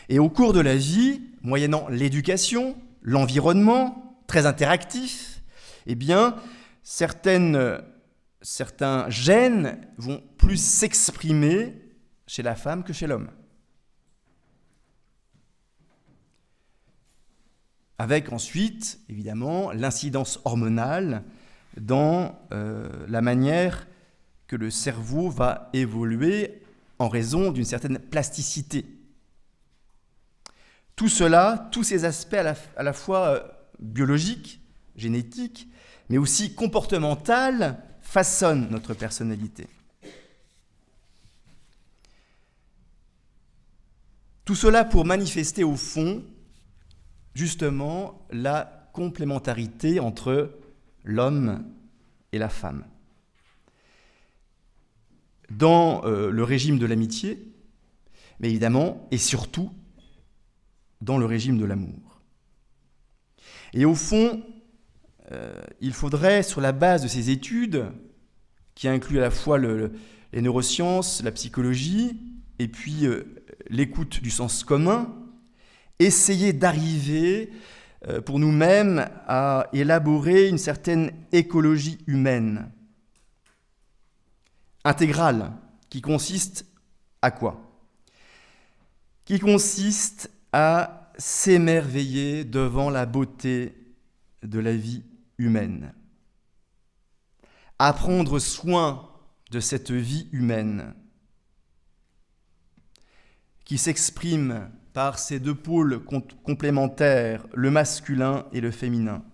[0.09, 5.41] Et au cours de la vie, moyennant l'éducation, l'environnement, très interactif,
[5.87, 6.35] eh bien,
[6.83, 7.81] certaines,
[8.43, 11.75] certains gènes vont plus s'exprimer
[12.27, 13.31] chez la femme que chez l'homme.
[17.99, 21.23] Avec ensuite, évidemment, l'incidence hormonale
[21.81, 23.87] dans euh, la manière
[24.47, 26.63] que le cerveau va évoluer
[26.99, 28.85] en raison d'une certaine plasticité.
[30.95, 33.41] Tout cela, tous ces aspects à la, fois euh,
[33.79, 34.61] biologiques,
[34.97, 35.69] génétiques,
[36.09, 39.67] mais aussi comportementales, façonnent notre personnalité.
[44.45, 46.25] Tout cela pour manifester au fond
[47.35, 50.59] justement la complémentarité entre
[51.05, 51.65] l'homme
[52.33, 52.85] et la femme.
[55.51, 57.53] Dans euh, le régime de l'amitié,
[58.41, 59.71] mais évidemment et surtout
[61.01, 62.21] dans le régime de l'amour.
[63.73, 64.43] Et au fond,
[65.33, 67.87] euh, il faudrait, sur la base de ces études,
[68.75, 72.21] qui incluent à la fois les neurosciences, la psychologie,
[72.59, 75.15] et puis euh, l'écoute du sens commun,
[75.99, 77.51] essayer d'arriver
[78.25, 82.71] pour nous-mêmes à élaborer une certaine écologie humaine,
[84.87, 85.53] intégrale,
[85.91, 86.65] qui consiste
[87.21, 87.61] à quoi?
[89.25, 93.75] Qui consiste à s'émerveiller devant la beauté
[94.43, 95.03] de la vie
[95.39, 95.93] humaine,
[97.79, 99.11] à prendre soin
[99.51, 100.95] de cette vie humaine
[103.65, 106.03] qui s'exprime par ces deux pôles
[106.45, 109.25] complémentaires, le masculin et le féminin,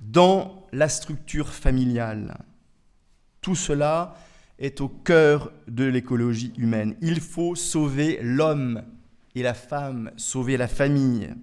[0.00, 2.36] dans la structure familiale.
[3.40, 4.16] Tout cela
[4.58, 6.96] est au cœur de l'écologie humaine.
[7.00, 8.84] Il faut sauver l'homme
[9.34, 11.34] et la femme, sauver la famille,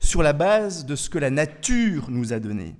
[0.00, 2.76] sur la base de ce que la nature nous a donné.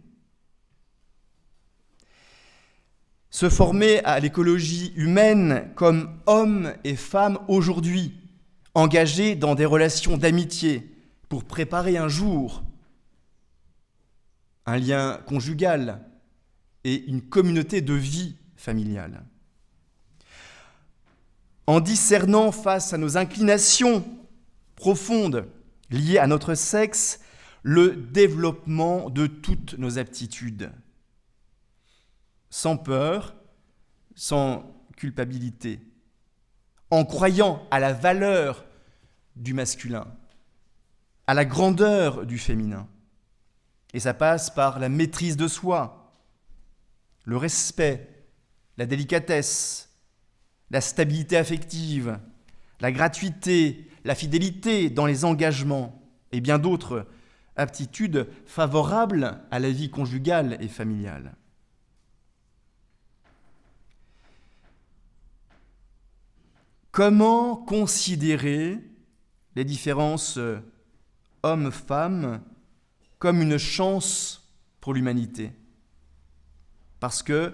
[3.31, 8.15] Se former à l'écologie humaine comme hommes et femmes aujourd'hui,
[8.75, 10.91] engagés dans des relations d'amitié
[11.29, 12.63] pour préparer un jour
[14.67, 16.01] un lien conjugal
[16.85, 19.25] et une communauté de vie familiale
[21.67, 24.05] en discernant face à nos inclinations
[24.77, 25.49] profondes
[25.91, 27.21] liées à notre sexe
[27.63, 30.71] le développement de toutes nos aptitudes,
[32.51, 33.35] sans peur,
[34.15, 35.81] sans culpabilité,
[36.91, 38.65] en croyant à la valeur
[39.37, 40.07] du masculin,
[41.27, 42.87] à la grandeur du féminin.
[43.95, 46.04] Et ça passe par la maîtrise de soi,
[47.25, 48.27] le respect,
[48.77, 49.91] la délicatesse,
[50.71, 52.19] la stabilité affective,
[52.81, 57.07] la gratuité, la fidélité dans les engagements et bien d'autres
[57.57, 61.37] aptitudes favorables à la vie conjugale et familiale.
[66.91, 68.79] Comment considérer
[69.57, 70.39] les différences
[71.43, 72.41] hommes-femmes
[73.19, 74.49] comme une chance
[74.81, 75.53] pour l'humanité?
[77.05, 77.53] Parce que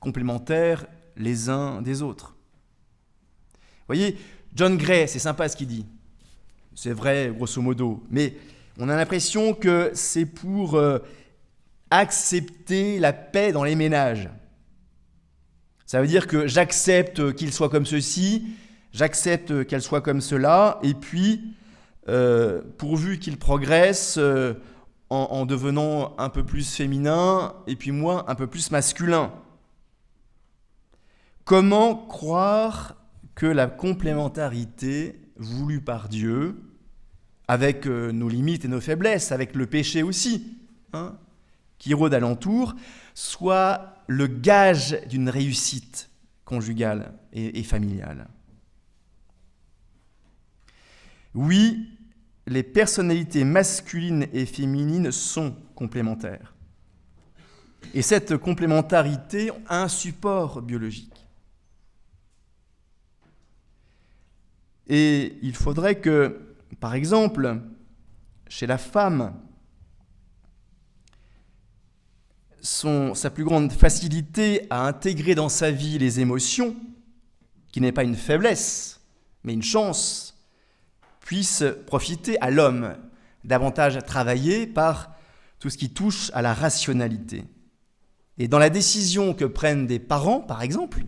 [0.00, 2.34] complémentaires les uns des autres.
[3.52, 4.18] Vous voyez,
[4.52, 5.86] John Gray, c'est sympa ce qu'il dit.
[6.74, 8.02] C'est vrai, grosso modo.
[8.10, 8.34] Mais
[8.76, 10.98] on a l'impression que c'est pour euh,
[11.92, 14.28] accepter la paix dans les ménages.
[15.86, 18.44] Ça veut dire que j'accepte qu'il soit comme ceci,
[18.92, 21.54] j'accepte qu'elle soit comme cela, et puis,
[22.08, 24.54] euh, pourvu qu'il progresse euh,
[25.10, 29.32] en devenant un peu plus féminin, et puis moi un peu plus masculin.
[31.44, 32.96] Comment croire
[33.34, 36.56] que la complémentarité voulue par Dieu,
[37.48, 40.58] avec euh, nos limites et nos faiblesses, avec le péché aussi,
[40.92, 41.18] hein,
[41.78, 42.74] qui rôde alentour,
[43.14, 46.10] soit le gage d'une réussite
[46.44, 48.28] conjugale et, familiale?
[51.34, 51.93] Oui,
[52.46, 56.54] les personnalités masculines et féminines sont complémentaires.
[57.94, 61.26] Et cette complémentarité a un support biologique.
[64.86, 67.60] Et il faudrait que, par exemple,
[68.48, 69.34] chez la femme,
[72.60, 76.76] sa plus grande facilité à intégrer dans sa vie les émotions,
[77.70, 79.00] qui n'est pas une faiblesse,
[79.42, 80.33] mais une chance,
[81.24, 82.96] puisse profiter à l'homme,
[83.44, 85.16] davantage travailler par
[85.58, 87.44] tout ce qui touche à la rationalité.
[88.36, 91.00] Et dans la décision que prennent des parents, par exemple,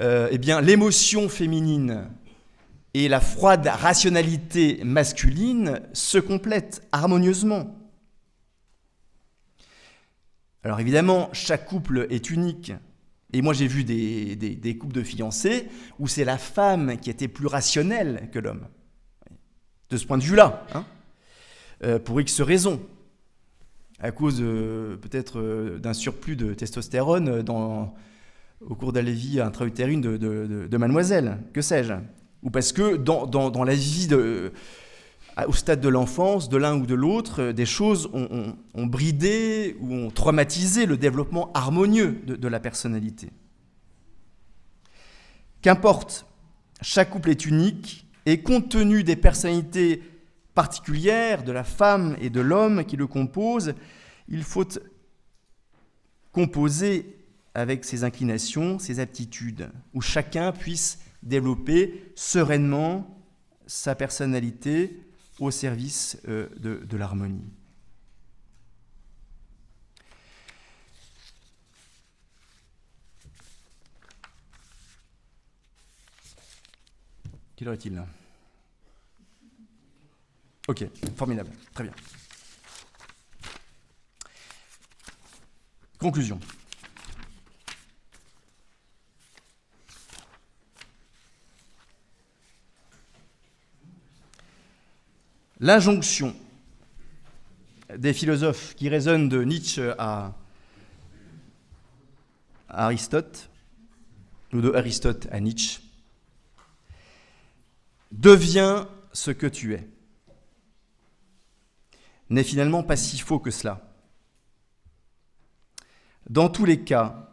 [0.00, 2.08] euh, eh l'émotion féminine
[2.94, 7.76] et la froide rationalité masculine se complètent harmonieusement.
[10.64, 12.72] Alors évidemment, chaque couple est unique.
[13.34, 17.46] Et moi j'ai vu des, couples de fiancés où c'est la femme qui était plus
[17.46, 18.66] rationnelle que l'homme.
[19.92, 20.84] De ce point de vue-là, hein,
[21.84, 22.80] euh, pour X raisons.
[24.00, 27.94] À cause peut-être euh, d'un surplus de testostérone dans,
[28.60, 31.92] au cours de la vie intra-utérine de, de, mademoiselle, que sais-je.
[32.42, 34.52] Ou parce que dans, dans la vie de,
[35.46, 39.92] au stade de l'enfance, de l'un ou de l'autre, euh, des choses ont, bridé ou
[39.94, 43.30] ont traumatisé le développement harmonieux de, la personnalité.
[45.62, 46.26] Qu'importe,
[46.80, 50.02] chaque couple est unique et compte tenu des personnalités
[50.54, 53.74] particulières de la femme et de l'homme qui le composent,
[54.28, 54.66] il faut
[56.30, 57.16] composer
[57.54, 63.18] avec ses inclinations, ses aptitudes, où chacun puisse développer sereinement
[63.66, 64.98] sa personnalité
[65.38, 67.44] au service euh, de, de l'harmonie.
[77.62, 78.02] Quelle heure est-il
[80.66, 80.84] Ok,
[81.16, 81.92] formidable, très bien.
[85.96, 86.40] Conclusion.
[95.60, 96.34] L'injonction
[97.96, 100.34] des philosophes qui résonnent de Nietzsche à,
[102.68, 103.48] Aristote,
[104.52, 105.78] ou de Aristote à Nietzsche,
[108.12, 109.88] deviens ce que tu es,
[112.30, 113.92] n'est finalement pas si faux que cela.
[116.30, 117.30] Dans tous les cas,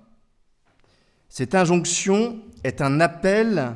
[1.30, 3.76] cette injonction est un appel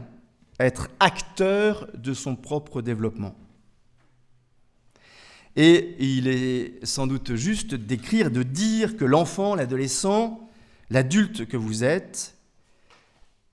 [0.59, 3.35] à être acteur de son propre développement.
[5.55, 10.49] Et il est sans doute juste d'écrire, de dire que l'enfant, l'adolescent,
[10.89, 12.35] l'adulte que vous êtes,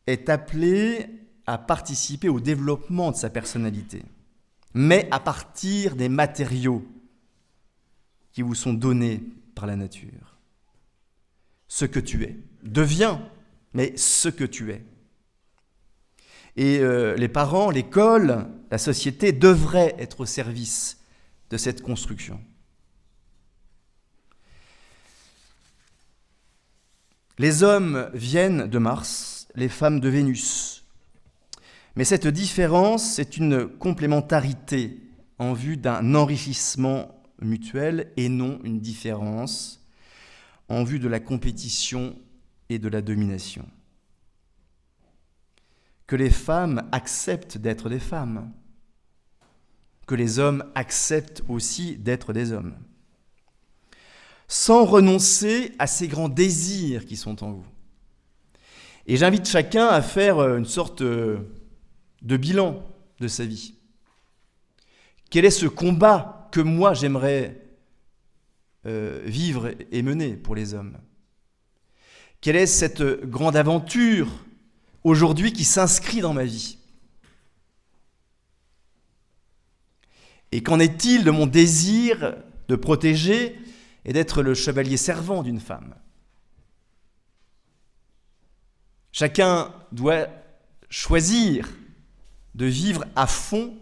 [0.06, 1.19] est appelé
[1.50, 4.04] à participer au développement de sa personnalité,
[4.72, 6.86] mais à partir des matériaux
[8.30, 9.20] qui vous sont donnés
[9.56, 10.38] par la nature.
[11.66, 12.36] Ce que tu es.
[12.62, 13.28] Deviens,
[13.74, 14.84] mais ce que tu es.
[16.54, 21.00] Et euh, les parents, l'école, la société devraient être au service
[21.50, 22.40] de cette construction.
[27.38, 30.79] Les hommes viennent de Mars, les femmes de Vénus.
[31.96, 35.00] Mais cette différence, c'est une complémentarité
[35.38, 39.84] en vue d'un enrichissement mutuel et non une différence
[40.68, 42.16] en vue de la compétition
[42.68, 43.66] et de la domination.
[46.06, 48.52] Que les femmes acceptent d'être des femmes,
[50.06, 52.74] que les hommes acceptent aussi d'être des hommes,
[54.46, 57.66] sans renoncer à ces grands désirs qui sont en vous.
[59.06, 61.38] Et j'invite chacun à faire euh, une sorte euh,
[62.22, 62.82] de bilan
[63.20, 63.74] de sa vie.
[65.30, 67.60] Quel est ce combat que moi j'aimerais
[68.86, 70.98] euh, vivre et mener pour les hommes?
[72.40, 74.28] Quelle est cette grande aventure
[75.04, 76.78] aujourd'hui qui s'inscrit dans ma vie?
[80.52, 82.36] Et qu'en est-il de mon désir
[82.68, 83.56] de protéger
[84.04, 85.94] et d'être le chevalier servant d'une femme?
[89.12, 90.28] Chacun doit
[90.88, 91.68] choisir
[92.54, 93.76] de vivre à fond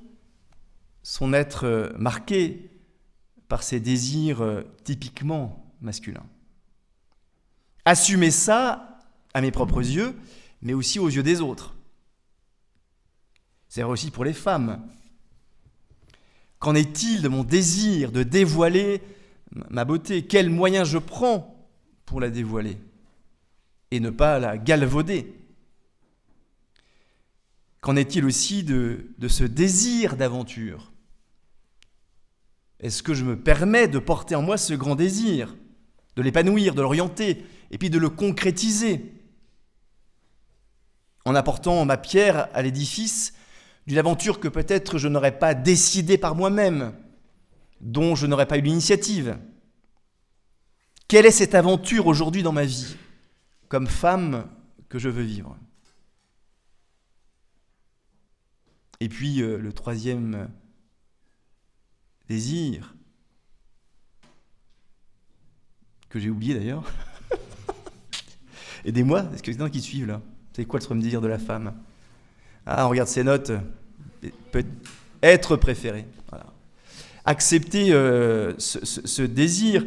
[1.02, 2.70] son être marqué
[3.48, 6.26] par ses désirs typiquement masculins.
[7.84, 9.00] Assumer ça
[9.32, 10.14] à mes propres yeux,
[10.60, 11.74] mais aussi aux yeux des autres.
[13.68, 14.82] C'est aussi pour les femmes
[16.58, 19.00] Qu'en est-il de mon désir de dévoiler
[19.70, 20.26] ma beauté?
[20.26, 21.68] Quels moyens je prends
[22.04, 22.78] pour la dévoiler?
[23.90, 25.38] Et ne pas la galvauder?
[27.80, 30.92] Qu'en est-il aussi de, ce désir d'aventure?
[32.80, 35.56] Est-ce que je me permets de porter en moi ce grand désir,
[36.16, 39.12] de l'épanouir, de l'orienter, et puis de le concrétiser?
[41.24, 43.34] En apportant ma pierre à l'édifice
[43.86, 46.92] d'une aventure que peut-être je n'aurais pas décidée par moi-même,
[47.80, 49.38] dont je n'aurais pas eu l'initiative.
[51.06, 52.96] Quelle est cette aventure aujourd'hui dans ma vie,
[53.68, 54.48] comme femme
[54.88, 55.56] que je veux vivre?
[59.01, 60.49] Et puis euh, le troisième
[62.28, 62.94] désir,
[66.09, 66.84] que j'ai oublié d'ailleurs.
[68.84, 70.22] Aidez-moi, est-ce que c'est qui suivent là?
[70.53, 71.74] C'est quoi le troisième désir de la femme?
[72.66, 73.53] Ah, on regarde ses notes.
[75.22, 76.07] Être préféré.
[77.24, 79.86] Accepter euh, ce, désir,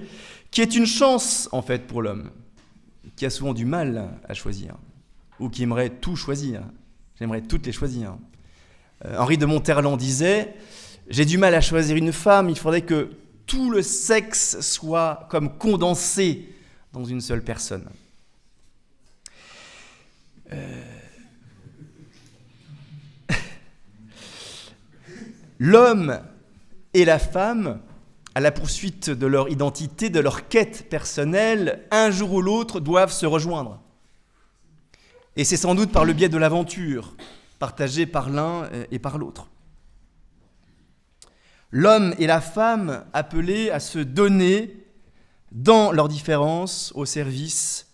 [0.52, 2.30] qui est une chance en fait pour l'homme,
[3.16, 4.76] qui a souvent du mal à choisir,
[5.40, 6.62] ou qui aimerait tout choisir.
[7.18, 8.16] J'aimerais toutes les choisir.
[9.06, 10.54] Euh, Henri de Monterland disait
[11.10, 13.12] J'ai du mal à choisir une femme, il faudrait que
[13.46, 16.48] tout le sexe soit comme condensé
[16.94, 17.90] dans une seule personne.
[20.54, 20.82] Euh,
[25.60, 26.20] L'homme
[26.94, 27.80] et la femme,
[28.36, 33.14] à la poursuite de leur identité, de leur quête personnelle, un jour ou l'autre doivent
[33.14, 33.82] se rejoindre.
[35.36, 37.16] Et c'est sans doute par le biais de l'aventure,
[37.62, 39.48] partagée par l'un et par l'autre.
[41.70, 44.84] L'homme et la femme appelés à se donner
[45.52, 47.88] dans leurs différences au service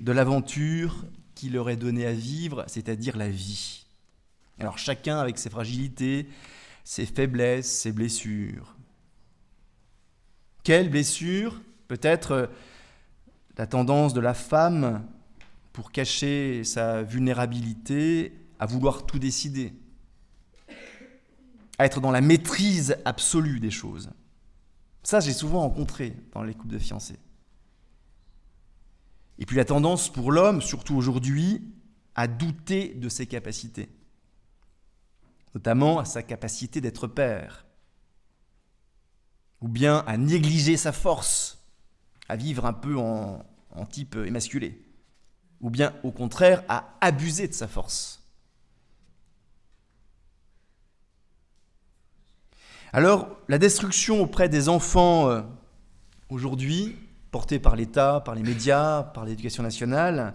[0.00, 1.04] de l'aventure
[1.36, 3.86] qui leur est donnée à vivre, c'est-à-dire la vie.
[4.58, 6.28] Alors chacun avec ses fragilités,
[6.82, 8.74] ses faiblesses, ses blessures.
[10.64, 12.46] Quelle blessure Peut-être euh,
[13.56, 15.06] la tendance de la femme
[15.72, 19.72] pour cacher sa vulnérabilité à vouloir tout décider,
[21.78, 24.10] à être dans la maîtrise absolue des choses.
[25.02, 27.18] Ça, j'ai souvent rencontré dans les couples de fiancés.
[29.38, 31.74] Et puis la tendance pour l'homme, surtout aujourd'hui,
[32.14, 33.88] à douter de ses capacités
[35.54, 37.66] notamment à sa capacité d'être père,
[39.60, 41.58] ou bien à négliger sa force,
[42.28, 43.44] à vivre un peu en,
[43.90, 44.82] type émasculé,
[45.60, 48.19] ou bien au contraire à abuser de sa force.
[52.92, 55.42] Alors, la destruction auprès des enfants euh,
[56.28, 56.96] aujourd'hui,
[57.30, 60.34] portée par l'État, par les médias, par l'éducation nationale,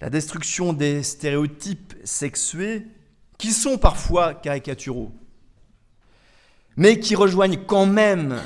[0.00, 2.86] la destruction des stéréotypes sexués
[3.36, 5.12] qui sont parfois caricaturaux,
[6.78, 8.40] mais qui rejoignent quand même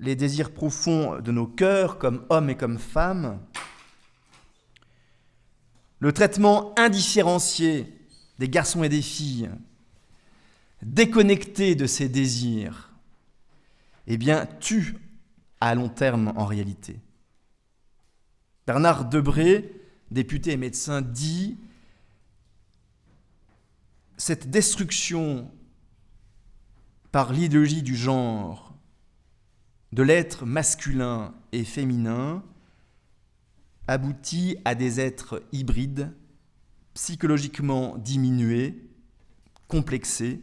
[0.00, 3.38] les désirs profonds de nos cœurs comme hommes et comme femmes,
[6.00, 7.96] le traitement indifférencié
[8.40, 9.50] des garçons et des filles,
[10.84, 12.92] déconnecté de ces désirs,
[14.06, 14.96] eh bien, tue
[15.60, 17.00] à long terme en réalité.
[18.66, 19.72] Bernard Debré,
[20.10, 21.56] député et médecin, dit
[24.16, 25.50] cette destruction
[27.12, 28.74] par l'idéologie du genre
[29.92, 32.42] de l'être masculin et féminin
[33.86, 36.12] aboutit à des êtres hybrides,
[36.94, 38.88] psychologiquement diminués,
[39.68, 40.40] complexés,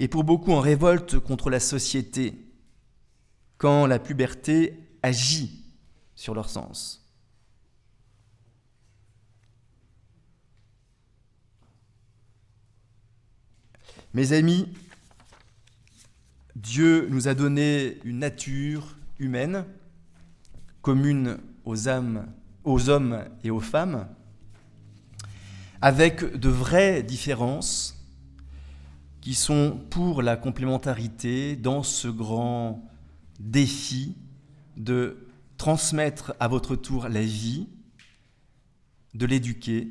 [0.00, 2.46] et pour beaucoup en révolte contre la société,
[3.58, 5.64] quand la puberté agit
[6.14, 7.04] sur leur sens.
[14.14, 14.68] Mes amis,
[16.54, 19.64] Dieu nous a donné une nature humaine
[20.80, 22.32] commune aux âmes,
[22.62, 24.08] aux hommes et aux femmes,
[25.80, 27.97] avec de vraies différences
[29.28, 32.82] qui sont pour la complémentarité dans ce grand
[33.38, 34.16] défi
[34.78, 37.68] de transmettre à votre tour la vie,
[39.12, 39.88] de l'éduquer,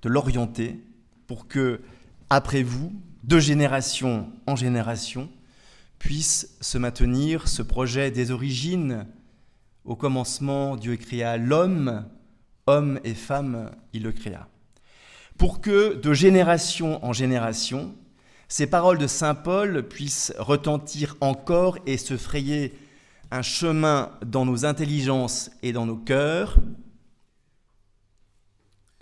[0.00, 0.82] de l'orienter
[1.26, 1.82] pour que,
[2.30, 2.90] après vous,
[3.22, 5.28] de génération en génération,
[5.98, 9.04] puisse se maintenir ce projet des origines.
[9.84, 12.08] Au commencement, Dieu créa l'homme,
[12.66, 14.48] homme et femme, il le créa.
[15.36, 17.94] Pour que de génération en génération,
[18.48, 22.76] ces paroles de Saint Paul puissent retentir encore et se frayer
[23.30, 26.56] un chemin dans nos intelligences et dans nos cœurs,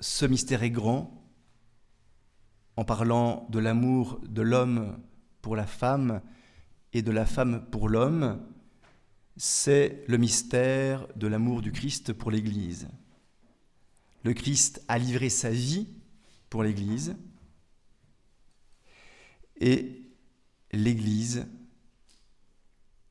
[0.00, 1.24] ce mystère est grand,
[2.76, 4.98] en parlant de l'amour de l'homme
[5.42, 6.20] pour la femme
[6.92, 8.40] et de la femme pour l'homme,
[9.36, 12.88] c'est le mystère de l'amour du Christ pour l'Église.
[14.24, 15.86] Le Christ a livré sa vie
[16.50, 17.16] pour l'Église
[19.60, 20.02] et
[20.72, 21.46] l'Église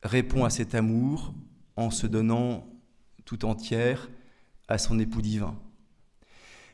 [0.02, 1.34] répond à cet amour
[1.76, 2.66] en se donnant
[3.24, 4.08] tout entière
[4.68, 5.56] à son époux divin.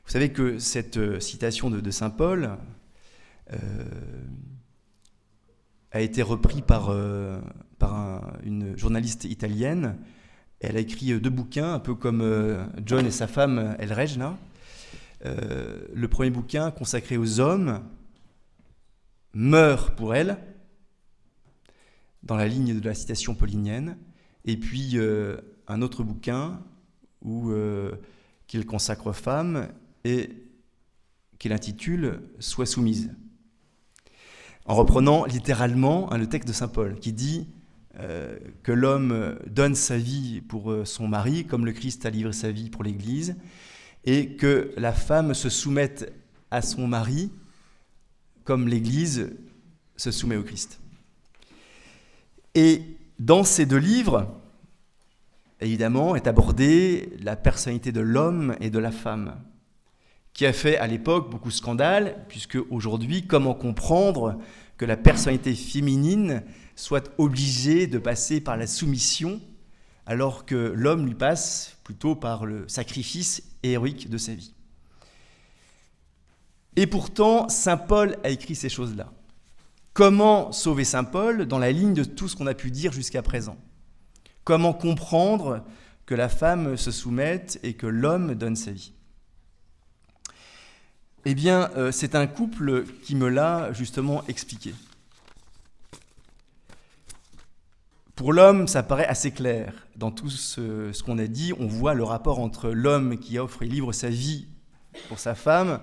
[0.04, 2.58] Vous savez que cette euh, citation de, Saint Paul
[3.52, 3.56] euh,
[5.92, 7.40] a été reprise par, euh,
[7.78, 9.96] par une journaliste italienne.
[10.60, 12.22] Elle a écrit deux bouquins, un peu comme
[12.86, 14.38] John et sa femme El Regna.
[15.24, 17.82] le premier bouquin consacré aux hommes
[19.34, 20.38] meurt pour elle,
[22.22, 23.96] dans la ligne de la citation paulinienne,
[24.44, 24.98] et puis
[25.68, 26.60] un autre bouquin
[27.22, 27.52] où
[28.46, 29.68] qu'il consacre aux femmes
[30.04, 30.30] et
[31.38, 33.10] qu'il intitule Sois soumise.
[34.64, 37.48] En reprenant littéralement hein, le texte de Saint Paul qui dit
[37.98, 42.32] euh, que l'homme donne sa vie pour euh, son mari comme le Christ a livré
[42.32, 43.34] sa vie pour l'Église
[44.04, 46.14] et que la femme se soumette
[46.50, 47.32] à son mari
[48.44, 49.30] comme l'Église
[49.96, 50.80] se soumet au Christ.
[52.54, 52.82] Et
[53.18, 54.28] dans ces deux livres,
[55.60, 59.36] évidemment, est abordée la personnalité de l'homme et de la femme
[60.32, 64.38] qui a fait à l'époque beaucoup de scandale, puisque aujourd'hui, comment comprendre
[64.78, 66.42] que la personnalité féminine
[66.74, 69.40] soit obligée de passer par la soumission,
[70.06, 74.54] alors que l'homme lui passe plutôt par le sacrifice héroïque de sa vie?
[76.76, 79.12] Et pourtant, Saint Paul a écrit ces choses-là.
[79.92, 83.22] Comment sauver Saint Paul dans la ligne de tout ce qu'on a pu dire jusqu'à
[83.22, 83.58] présent?
[84.44, 85.64] Comment comprendre
[86.06, 88.92] que la femme se soumette et que l'homme donne sa vie?
[91.24, 94.74] Eh bien, euh, c'est un couple qui me l'a justement expliqué.
[98.16, 99.86] Pour l'homme, ça paraît assez clair.
[99.96, 103.66] Dans tout ce, qu'on a dit, on voit le rapport entre l'homme qui offre et
[103.66, 104.48] livre sa vie
[105.08, 105.80] pour sa femme,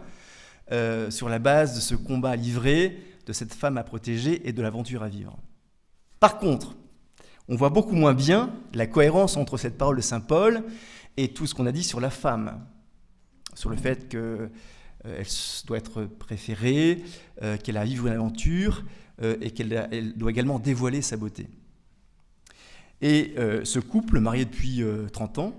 [0.72, 4.62] euh, sur la base de ce combat livré, de cette femme à protéger et de
[4.62, 5.36] l'aventure à vivre.
[6.20, 6.76] Par contre,
[7.48, 10.64] on voit beaucoup moins bien la cohérence entre cette parole de Saint Paul
[11.18, 12.64] et tout ce qu'on a dit sur la femme,
[13.56, 14.50] sur le fait que
[15.06, 15.24] euh,
[15.66, 17.04] doit être préférée,
[17.42, 18.84] euh, qu'elle a à vivre une aventure
[19.42, 21.50] et qu'elle doit également dévoiler sa beauté.
[23.02, 25.54] Et ce couple, marié depuis 30 ans,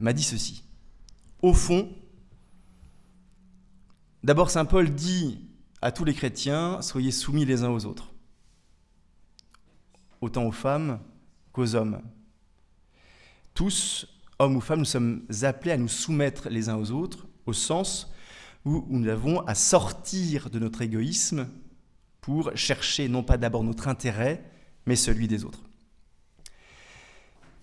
[0.00, 0.64] m'a dit ceci.
[1.42, 1.90] Au fond,
[4.22, 5.40] d'abord Saint Paul dit
[5.80, 8.12] à tous les chrétiens, soyez soumis les uns aux autres,
[10.20, 11.00] autant aux femmes
[11.52, 12.00] qu'aux hommes.
[13.54, 14.06] Tous,
[14.38, 18.12] hommes ou femmes, nous sommes appelés à nous soumettre les uns aux autres au sens
[18.64, 21.48] où nous avons à sortir de notre égoïsme
[22.20, 24.44] pour chercher non pas d'abord notre intérêt,
[24.86, 25.62] mais celui des autres.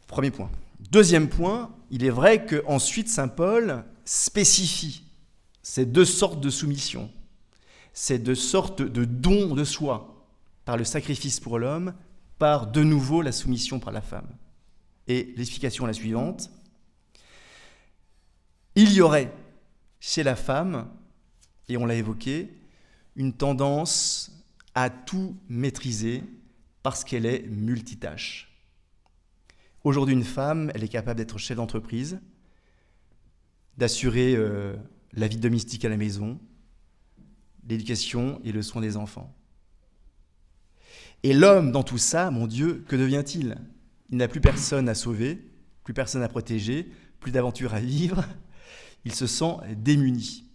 [0.08, 0.52] Premier point.
[0.92, 5.04] Deuxième point, il est vrai qu'ensuite Saint Paul spécifie
[5.70, 7.12] ces deux sortes de soumission,
[7.94, 10.26] ces deux sortes de dons de soi,
[10.66, 11.94] par le sacrifice pour l'homme,
[12.40, 14.36] par de nouveau la soumission par la femme.
[15.06, 16.50] Et l'explication est la suivante.
[18.74, 19.32] Il y aurait
[20.00, 20.90] chez la femme,
[21.68, 22.50] et on l'a évoqué,
[23.16, 24.32] une tendance
[24.74, 26.24] à tout maîtriser
[26.82, 28.60] parce qu'elle est multitâche.
[29.84, 32.20] Aujourd'hui, une femme, elle est capable d'être chef d'entreprise,
[33.78, 34.76] d'assurer euh,
[35.14, 36.40] la vie domestique à la maison,
[37.68, 39.34] l'éducation et le soin des enfants.
[41.24, 43.58] Et l'homme, dans tout ça, mon Dieu, que devient-il?
[44.10, 45.40] Il, n'a plus personne à sauver,
[45.84, 46.90] plus personne à protéger,
[47.20, 48.24] plus d'aventure à vivre,
[49.06, 50.46] il se sent démuni.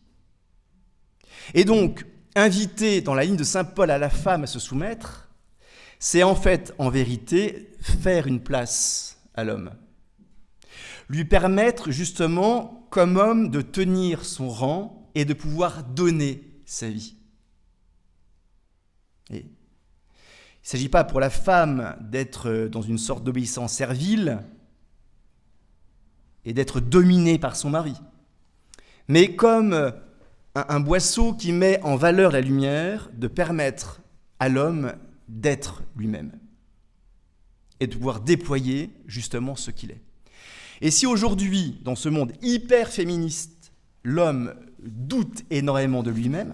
[1.53, 5.29] Et donc, inviter dans la ligne de Saint Paul à la femme à se soumettre,
[5.99, 9.71] c'est en fait, en vérité, faire une place à l'homme.
[11.09, 17.17] Lui permettre justement, comme homme, de tenir son rang et de pouvoir donner sa vie.
[19.31, 19.43] Il ne
[20.63, 24.41] s'agit pas pour la femme d'être dans une sorte d'obéissance servile
[26.45, 27.95] et d'être dominée par son mari
[29.09, 29.93] mais comme
[30.55, 34.01] un, boisseau qui met en valeur la lumière, de permettre
[34.39, 34.95] à l'homme
[35.29, 36.33] d'être lui-même
[37.81, 40.03] et de pouvoir déployer justement ce qu'il est.
[40.85, 43.73] Et si aujourd'hui, dans ce monde hyper féministe,
[44.03, 46.53] l'homme doute énormément de lui-même,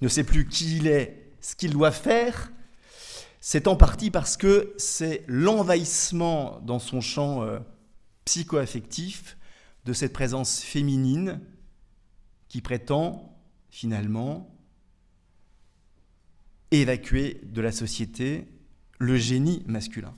[0.00, 2.50] ne sait plus qui il est, ce qu'il doit faire,
[3.40, 7.60] c'est en partie parce que c'est l'envahissement dans son champ euh,
[8.24, 9.36] psycho-affectif
[9.84, 11.40] de cette présence féminine
[12.48, 14.52] qui prétend finalement
[16.72, 18.48] évacuer de la société
[18.98, 20.16] le génie masculin.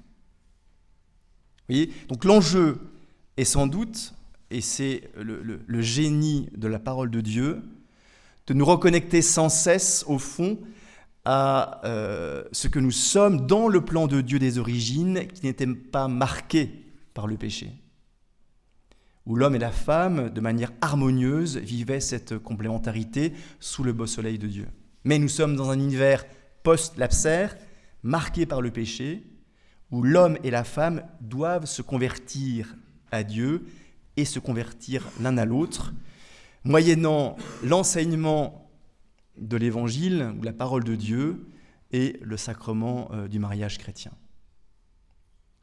[1.69, 1.93] voyez?
[2.09, 2.92] Donc l'enjeu
[3.37, 4.15] est sans doute,
[4.51, 7.63] et c'est le, génie de la parole de Dieu,
[8.47, 10.59] de nous reconnecter sans cesse, au fond,
[11.25, 15.67] à euh, ce que nous sommes dans le plan de Dieu des origines, qui n'était
[15.67, 16.71] pas marqué
[17.15, 17.71] par le péché,
[19.25, 24.39] où l'homme et la femme, de manière harmonieuse, vivaient cette complémentarité sous le beau soleil
[24.39, 24.67] de Dieu.
[25.05, 26.25] Mais nous sommes dans un univers
[26.63, 27.57] post-lapsaire,
[28.03, 29.25] marqué par le péché,
[29.91, 32.77] où l'homme et la femme doivent se convertir
[33.13, 33.65] à Dieu
[34.17, 35.93] et se convertir l'un à l'autre,
[36.65, 38.71] moyennant l'enseignement
[39.39, 41.47] de l'Évangile ou la parole de Dieu
[41.93, 44.13] et le sacrement euh, du mariage chrétien.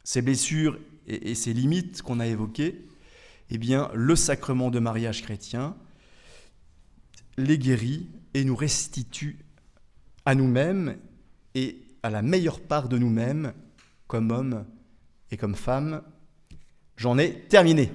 [0.04, 2.88] Ces blessures et, ces limites qu'on a évoquées,
[3.50, 5.76] eh bien, le sacrement de mariage chrétien
[7.38, 9.40] les guérit et nous restitue
[10.26, 10.98] à nous-mêmes
[11.56, 13.54] et à la meilleure part de nous-mêmes
[14.08, 14.66] comme hommes
[15.32, 16.02] et comme femmes.
[17.00, 17.90] J'en ai terminé.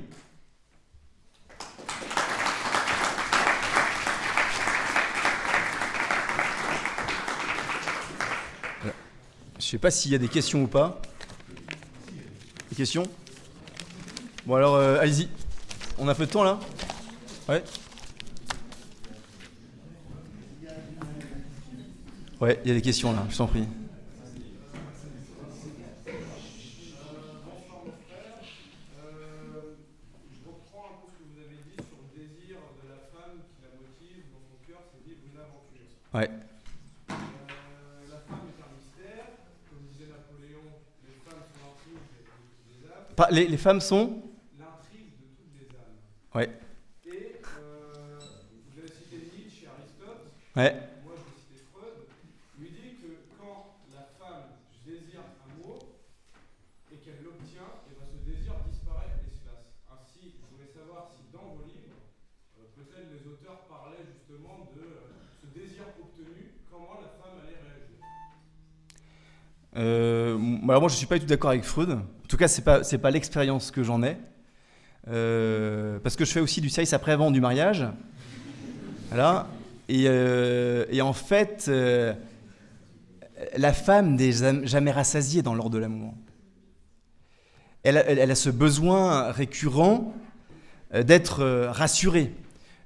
[8.82, 8.88] Je
[9.58, 11.02] ne sais pas s'il y a des questions ou pas.
[12.70, 13.02] Des questions?
[14.46, 15.28] Bon alors, euh, allez-y.
[15.98, 16.58] On a peu de temps là?
[17.46, 17.62] Ouais
[22.40, 23.68] Ouais, il y a des questions là, je t'en prie.
[43.34, 44.22] Les, les, femmes sont
[44.58, 45.98] L'intrigue de toutes les âmes.
[46.34, 46.50] Ouais.
[47.06, 48.18] Et euh,
[48.70, 50.30] vous avez cité Nietzsche et Aristote.
[50.54, 50.72] Ouais.
[51.04, 52.06] Moi, je vais citer Freud.
[52.60, 54.54] Il dit que quand la femme
[54.86, 55.98] désire un mot
[56.92, 59.66] et qu'elle l'obtient, et ben, ce désir disparaît de l'espace.
[59.90, 62.06] Ainsi, je voulais savoir si dans vos livres,
[62.62, 65.10] euh, peut-être les auteurs parlaient justement de euh,
[65.42, 67.98] ce désir obtenu, comment la femme allait réagir.
[69.76, 71.90] Euh, alors moi, je suis pas du tout d'accord avec Freud.
[71.90, 74.16] En tout cas, c'est pas pas l'expérience que j'en ai,
[75.08, 77.86] euh, parce que je fais aussi du service après-vente du mariage,
[79.08, 79.48] voilà.
[79.88, 81.70] Et, euh, en fait,
[83.56, 84.32] la femme n'est
[84.66, 86.14] jamais rassasiée dans l'ordre de l'amour.
[87.82, 90.14] Elle, elle, a ce besoin récurrent
[90.94, 92.32] d'être rassurée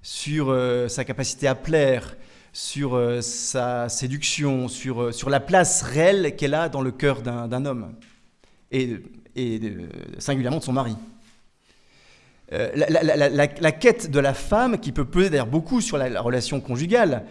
[0.03, 0.57] sur
[0.89, 2.17] sa capacité à plaire,
[2.53, 7.93] sur sa séduction, sur, sur la place réelle qu'elle a dans le cœur d'un homme.
[8.71, 9.01] Et
[9.39, 9.61] et
[10.19, 10.97] singulièrement de son mari.
[12.53, 17.25] Euh, la, quête de la femme, qui peut peser d'ailleurs beaucoup sur la, relation conjugale,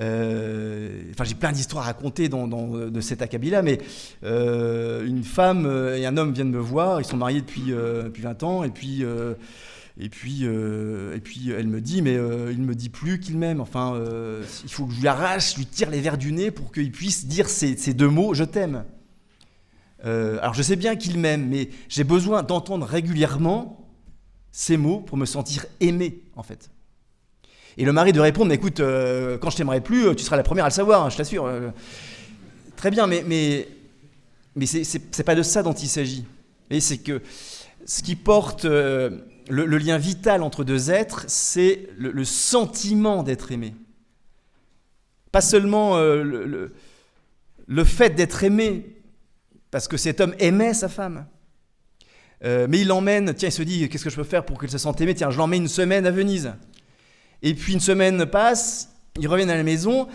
[0.00, 3.78] euh, enfin, j'ai plein d'histoires à raconter de cet acabit-là, mais
[4.24, 8.42] euh, une femme et un homme viennent me voir, ils sont mariés depuis, depuis 20
[8.42, 9.04] ans, et puis,
[9.98, 13.60] et, puis, et puis elle me dit, mais il ne me dit plus qu'il m'aime.
[13.60, 13.98] Enfin,
[14.64, 17.26] il faut que je lui arrache, lui tire les verres du nez pour qu'il puisse
[17.26, 18.84] dire ces, deux mots, je t'aime.
[20.04, 23.88] Euh, alors je sais bien qu'il m'aime, mais j'ai besoin d'entendre régulièrement
[24.52, 26.70] ces mots pour me sentir aimé, en fait.
[27.76, 30.42] Et le mari de répondre, mais écoute, euh, quand je t'aimerai plus, tu seras la
[30.42, 31.46] première à le savoir, hein, je t'assure.
[31.46, 31.70] Euh.
[32.76, 33.68] très bien, mais, mais,
[34.54, 36.24] mais c'est pas de ça dont il s'agit.
[36.70, 37.20] Et c'est que
[37.84, 38.66] ce qui porte
[39.48, 43.74] le, lien vital entre deux êtres, c'est le, sentiment d'être aimé.
[45.32, 46.72] Pas seulement le,
[47.66, 48.96] le fait d'être aimé,
[49.70, 51.26] parce que cet homme aimait sa femme.
[52.44, 54.70] Euh, mais il l'emmène, tiens, il se dit, qu'est-ce que je peux faire pour qu'elle
[54.70, 56.52] se sente aimée Tiens, je l'emmène une semaine à Venise.
[57.42, 60.08] Et puis une semaine passe, ils reviennent à la maison,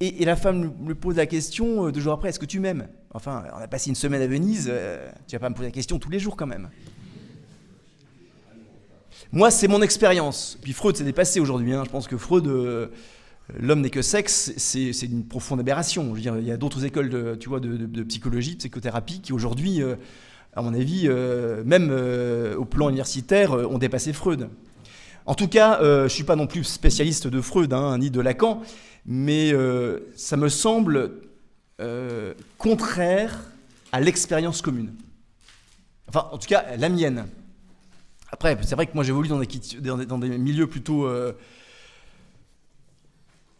[0.00, 2.88] et, la femme lui pose la question euh, deux jours après, est-ce que tu m'aimes?
[3.12, 5.72] Enfin, on a passé une semaine à Venise, euh, tu vas pas me poser la
[5.72, 6.68] question tous les jours quand même.
[9.32, 10.58] Moi, c'est mon expérience.
[10.62, 11.74] Puis Freud s'est dépassé aujourd'hui.
[11.74, 11.82] Hein.
[11.84, 12.46] Je pense que Freud,
[13.56, 16.14] l'homme n'est que sexe, c'est une profonde aberration.
[16.16, 19.96] il y a d'autres écoles de, tu de, psychologie, de psychothérapie qui aujourd'hui, euh,
[20.54, 24.48] à mon avis, euh, même euh, au plan universitaire, ont dépassé Freud.
[25.26, 28.20] En tout cas, je ne suis pas non plus spécialiste de Freud hein, ni de
[28.20, 28.62] Lacan,
[29.04, 29.52] mais
[30.14, 31.12] ça me semble
[32.56, 33.44] contraire
[33.92, 34.94] à l'expérience commune.
[36.08, 37.26] Enfin, en tout cas, la mienne.
[38.30, 41.06] Après, c'est vrai que moi j'évolue dans des, milieux plutôt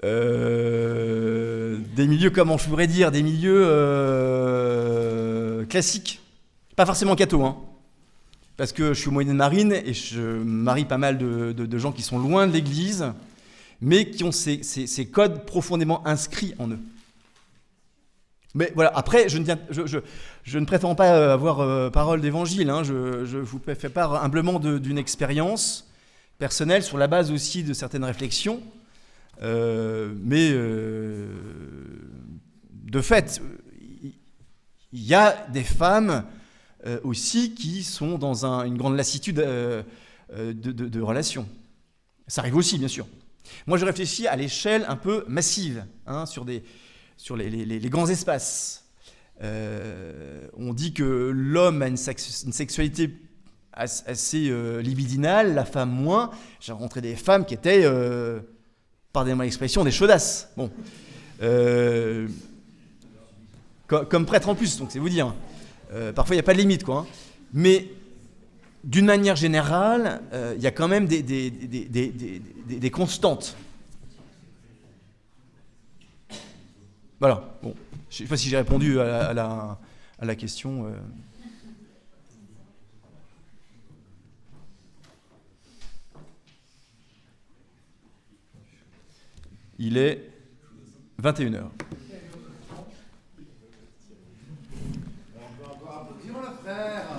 [0.04, 6.20] euh, des milieux, comment je pourrais dire, des milieux euh, classiques.
[6.76, 7.56] Pas forcément catho, hein.
[8.56, 12.02] Parce que je suis au moyen marine et je marie pas mal de, gens qui
[12.02, 13.12] sont loin de l'église,
[13.80, 16.78] mais qui ont ces, codes profondément inscrits en eux.
[18.54, 22.70] Mais voilà, après, je ne, je, prétends pas euh, avoir euh, parole d'évangile.
[22.70, 22.82] hein.
[22.82, 25.86] Je, vous fais part humblement d'une expérience
[26.38, 28.62] personnelle sur la base aussi de certaines réflexions.
[29.42, 31.28] Euh, mais de
[33.00, 33.40] fait,
[34.92, 36.24] il y a des femmes
[37.02, 39.84] aussi qui sont dans un- une grande lassitude de,
[40.52, 41.46] de- de relations.
[42.26, 43.06] Ça arrive aussi, bien sûr.
[43.66, 46.62] Moi, je réfléchis à l'échelle un peu massive, hein, sur, des,
[47.18, 47.50] sur les,
[47.90, 48.86] grands espaces.
[49.42, 53.10] Euh, on dit que l'homme a une, sex- une sexualité
[53.72, 56.30] as- assez euh, libidinale, la femme moins.
[56.60, 58.40] J'ai rencontré des femmes qui étaient, euh,
[59.12, 60.48] pardonnez-moi l'expression, des chaudasses.
[60.56, 60.70] Bon.
[61.42, 62.26] Euh,
[63.88, 65.34] co- comme prêtre en plus, donc c'est vous dire.
[66.14, 66.98] Parfois, il n'y a pas de limite, quoi.
[66.98, 67.06] hein.
[67.54, 67.88] Mais
[68.84, 70.20] d'une manière générale,
[70.56, 73.56] il y a quand même des constantes.
[77.20, 77.42] Voilà.
[77.62, 77.74] Bon,
[78.10, 79.78] je ne sais pas si j'ai répondu à la, à la-
[80.20, 80.86] à la question.
[80.86, 80.90] euh.
[89.78, 90.30] Il est
[91.22, 91.62] 21h.
[95.36, 97.17] On peut encore applaudir le frère.